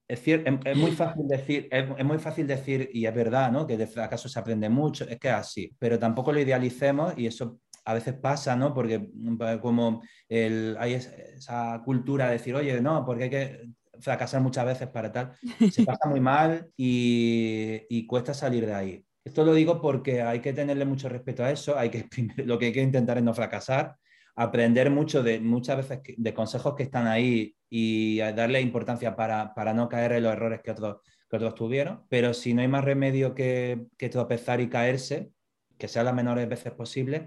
[0.09, 3.67] es, es, muy fácil decir, es, muy fácil decir, y es verdad, ¿no?
[3.67, 7.27] Que de fracaso se aprende mucho, es que es así, pero tampoco lo idealicemos y
[7.27, 8.75] eso a veces pasa, ¿no?
[8.75, 13.69] Porque mm, como el, hay esa cultura de decir, oye, no, porque hay que
[14.01, 15.33] fracasar muchas veces para tal,
[15.71, 19.05] se pasa muy mal y, y, cuesta salir de ahí.
[19.25, 22.09] Esto lo digo porque hay que tenerle mucho respeto a eso, hay que,
[22.45, 23.97] lo que hay que intentar es no fracasar,
[24.35, 29.73] aprender mucho de muchas veces de consejos que están ahí y darle importancia para, para
[29.75, 30.97] no caer en los errores que otros,
[31.29, 35.31] que otros tuvieron, pero si no hay más remedio que, que tropezar y caerse,
[35.79, 37.23] que sea las menores veces posibles,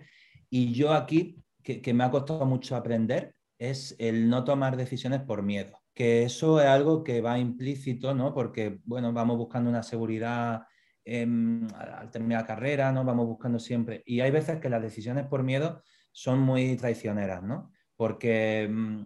[0.57, 5.43] y yo aquí, que, me ha costado mucho aprender, es el no tomar decisiones por
[5.43, 8.33] miedo, que eso es algo que va implícito, ¿no?
[8.33, 10.61] Porque, bueno, vamos buscando una seguridad
[11.05, 13.03] al terminar la carrera, ¿no?
[13.03, 14.01] Vamos buscando siempre.
[14.05, 15.83] Y hay veces que las decisiones por miedo
[16.13, 17.73] son muy traicioneras, ¿no?
[17.97, 19.01] Porque mm,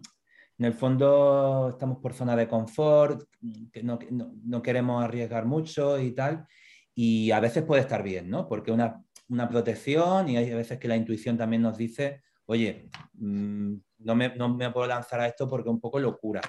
[0.58, 3.24] en el fondo estamos por zona de confort,
[3.72, 6.46] que no, no, no, queremos arriesgar mucho y tal,
[6.94, 8.46] y a veces puede estar bien, ¿no?
[8.46, 13.74] Porque una, una protección y hay veces que la intuición también nos dice, oye, mm,
[13.98, 16.40] no, me, no, me, puedo lanzar a esto porque es un poco locura.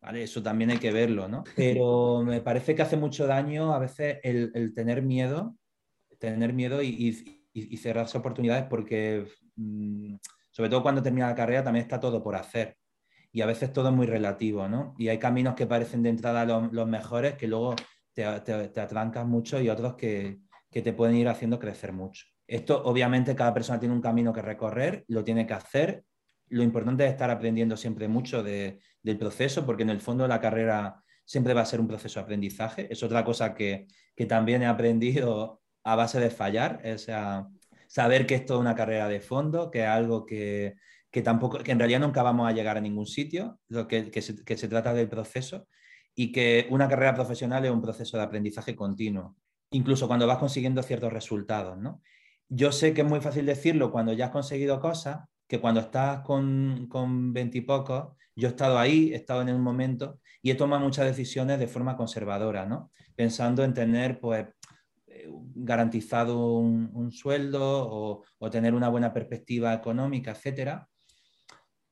[0.00, 0.22] ¿vale?
[0.22, 1.44] Eso también hay que verlo, ¿no?
[1.56, 5.56] Pero me parece que hace mucho daño a veces el, el tener miedo,
[6.18, 9.26] tener miedo y, y, y cerrarse oportunidades porque,
[9.56, 10.16] mm,
[10.50, 12.76] sobre todo cuando termina la carrera, también está todo por hacer.
[13.32, 14.94] Y a veces todo es muy relativo, ¿no?
[14.98, 17.74] Y hay caminos que parecen de entrada los, los mejores que luego
[18.12, 20.38] te, te, te atrancas mucho y otros que,
[20.70, 22.26] que te pueden ir haciendo crecer mucho.
[22.46, 26.04] Esto, obviamente, cada persona tiene un camino que recorrer, lo tiene que hacer.
[26.48, 30.40] Lo importante es estar aprendiendo siempre mucho de, del proceso, porque en el fondo la
[30.40, 32.86] carrera siempre va a ser un proceso de aprendizaje.
[32.90, 37.08] Es otra cosa que, que también he aprendido a base de fallar, es
[37.88, 40.74] saber que esto es una carrera de fondo, que es algo que,
[41.10, 44.22] que, tampoco, que en realidad nunca vamos a llegar a ningún sitio, lo que, que
[44.22, 45.68] se trata del proceso
[46.14, 49.36] y que una carrera profesional es un proceso de aprendizaje continuo
[49.70, 52.02] incluso cuando vas consiguiendo ciertos resultados, ¿no?
[52.48, 56.20] Yo sé que es muy fácil decirlo cuando ya has conseguido cosas, que cuando estás
[56.20, 61.06] con, con yo he estado ahí, he estado en un momento y he tomado muchas
[61.06, 62.90] decisiones de forma conservadora, ¿no?
[63.14, 64.46] Pensando en tener, pues,
[65.06, 70.86] eh, garantizado un, un sueldo o, o, tener una buena perspectiva económica, etcétera.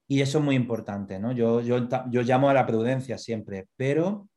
[0.06, 1.32] Y eso es muy importante, ¿no?
[1.32, 4.28] Yo, yo, yo llamo a la prudencia siempre, pero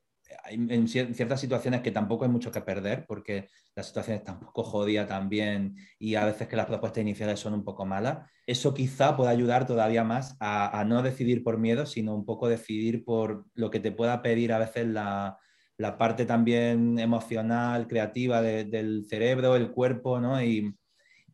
[0.46, 4.64] en ciertas situaciones que tampoco hay mucho que perder porque la situación está un poco
[4.64, 9.16] jodida también y a veces que las propuestas iniciales son un poco malas, eso quizá
[9.18, 13.46] pueda ayudar todavía más a, a no decidir por miedo, sino un poco decidir por
[13.54, 15.38] lo que te pueda pedir a veces la,
[15.78, 20.42] la parte también emocional, creativa de, del cerebro, el cuerpo, ¿no?
[20.42, 20.76] Y,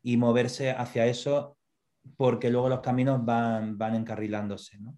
[0.01, 1.57] y, moverse hacia eso
[2.17, 4.97] porque luego los caminos van, van encarrilándose, ¿no?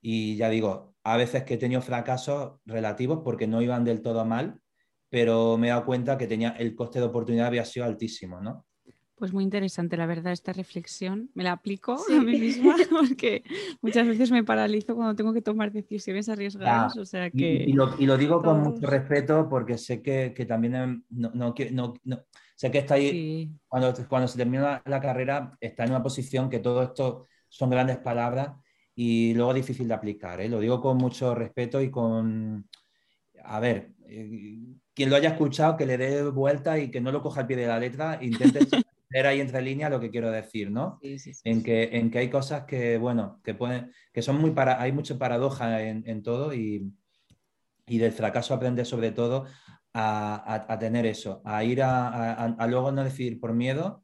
[0.00, 4.24] Y ya digo, a veces que he tenido fracasos relativos porque no iban del todo
[4.24, 4.60] mal,
[5.08, 8.66] pero me he dado cuenta que tenía, el coste de oportunidad había sido altísimo, ¿no?
[9.16, 11.30] Pues muy interesante, la verdad, esta reflexión.
[11.34, 12.14] Me la aplico sí.
[12.14, 13.42] a mí misma porque
[13.82, 16.94] muchas veces me paralizo cuando tengo que tomar decisiones arriesgadas.
[16.94, 17.00] Ya.
[17.02, 17.64] O sea que...
[17.66, 18.56] y, y, lo, y, lo, digo Todos.
[18.56, 22.24] con mucho respeto porque sé que, que también no, no, no, no,
[22.54, 23.52] sé que está ahí, sí.
[23.68, 27.68] cuando, cuando se termina la, la, carrera, está en una posición que todo esto son
[27.68, 28.52] grandes palabras
[29.02, 30.42] y luego difícil de aplicar.
[30.42, 30.48] ¿eh?
[30.50, 32.68] Lo digo con mucho respeto y con,
[33.42, 34.58] a ver, eh,
[34.92, 37.56] quien lo haya escuchado, que le dé vuelta y que no lo coja al pie
[37.56, 38.58] de la letra, intente
[39.08, 40.98] ver ahí entre líneas lo que quiero decir, ¿no?
[41.00, 44.38] Sí, sí, sí, en, que, en que hay cosas que, bueno, que, pueden, que son
[44.38, 46.92] muy para, hay mucha paradoja en, en todo y,
[47.86, 49.46] y, del fracaso aprende sobre todo
[49.94, 54.02] a, a, a tener eso, a ir a, a, luego no decidir por miedo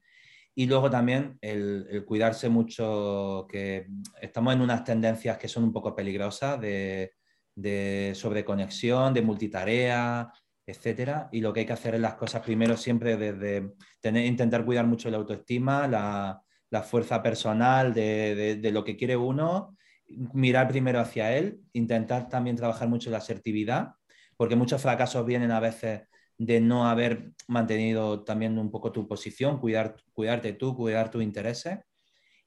[0.58, 3.86] y luego también el, cuidarse mucho, que
[4.22, 7.12] estamos en unas tendencias que son un poco peligrosas de,
[7.54, 10.32] de sobreconexión, de multitarea,
[10.66, 11.28] etcétera.
[11.30, 14.86] Y lo que hay que hacer es las cosas primero siempre desde tener, intentar cuidar
[14.86, 16.40] mucho la autoestima, la,
[16.70, 19.76] la fuerza personal de, de, de, lo que quiere uno,
[20.08, 23.90] mirar primero hacia él, intentar también trabajar mucho la asertividad,
[24.38, 26.04] porque muchos fracasos vienen a veces
[26.38, 31.78] de no haber mantenido también un poco tu posición, cuidar, cuidarte tú, cuidar tus intereses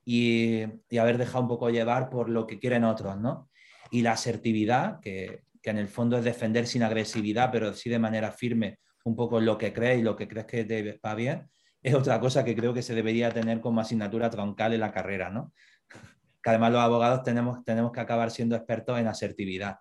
[0.06, 3.50] y, y, haber dejado un poco llevar por lo que quieren otros, ¿no?
[3.92, 8.00] Y la asertividad, que, que, en el fondo es defender sin agresividad, pero sí de
[8.00, 11.50] manera firme un poco lo que crees y lo que crees que te va bien,
[11.82, 15.30] es otra cosa que creo que se debería tener como asignatura troncal en la carrera,
[15.30, 15.54] ¿no?
[16.42, 19.76] Que además los abogados tenemos, tenemos que acabar siendo expertos en asertividad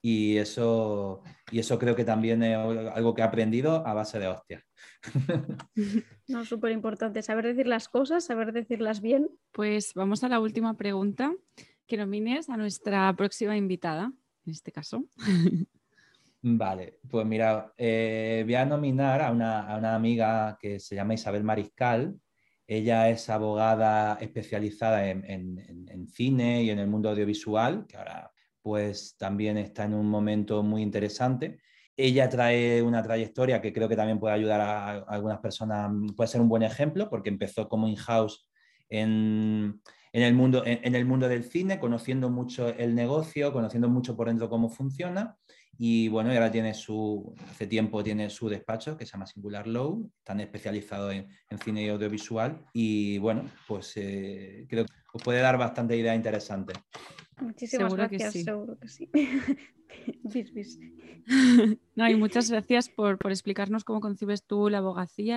[0.00, 4.28] y eso, y eso creo que también es algo que he aprendido a base de
[4.28, 4.64] hostias.
[6.28, 9.30] No, súper importante, saber decir las cosas, saber decirlas bien.
[9.50, 11.32] Pues vamos a la última pregunta,
[11.86, 14.12] que nomines a nuestra próxima invitada,
[14.44, 15.06] en este caso.
[16.40, 22.14] Vale, pues mira, eh, voy a nominar a una, amiga que se llama Isabel Mariscal.
[22.66, 28.30] Ella es abogada especializada en, cine y en el mundo audiovisual, que ahora
[28.68, 31.58] pues también está en un momento muy interesante.
[31.96, 36.42] Ella trae una trayectoria que creo que también puede ayudar a, algunas personas, puede ser
[36.42, 38.46] un buen ejemplo, porque empezó como in-house
[38.90, 39.80] en,
[40.12, 44.50] el mundo, en el mundo del cine, conociendo mucho el negocio, conociendo mucho por dentro
[44.50, 45.38] cómo funciona
[45.78, 50.10] y bueno, ahora tiene su, hace tiempo tiene su despacho que se llama Singular Low,
[50.18, 51.28] están especializados en,
[51.64, 56.74] cine y audiovisual y bueno, pues eh, creo que os puede dar bastante idea interesante.
[57.40, 59.08] Muchísimas gracias, seguro que sí.
[61.96, 65.36] no, y muchas gracias por, por explicarnos cómo concibes tú la abogacía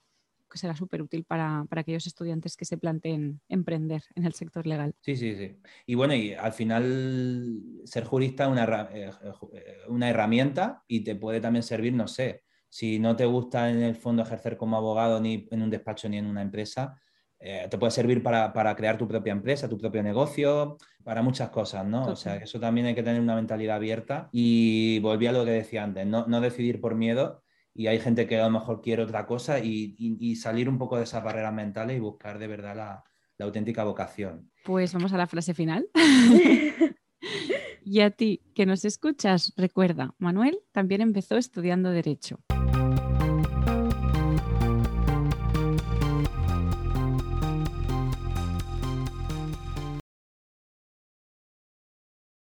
[0.51, 4.93] que será súper útil para, aquellos estudiantes que se planteen emprender en el sector legal.
[4.99, 5.55] Sí, sí, sí.
[5.85, 9.09] Y bueno, y al final ser jurista es una, eh,
[9.53, 13.81] eh, una herramienta y te puede también servir, no sé, si no te gusta en
[13.81, 16.99] el fondo ejercer como abogado ni en un despacho ni en una empresa,
[17.43, 21.85] eh, te puede servir para, crear tu propia empresa, tu propio negocio, para muchas cosas,
[21.85, 22.05] ¿no?
[22.05, 25.51] O sea, eso también hay que tener una mentalidad abierta y volví a lo que
[25.51, 27.41] decía antes, no, no decidir por miedo,
[27.73, 31.03] y hay gente que a lo mejor quiere otra cosa y, salir un poco de
[31.03, 33.03] esas barreras mentales y buscar de verdad la,
[33.37, 34.51] la auténtica vocación.
[34.63, 35.87] Pues vamos a la frase final.
[37.83, 42.39] y a ti que nos escuchas, recuerda, Manuel también empezó estudiando derecho.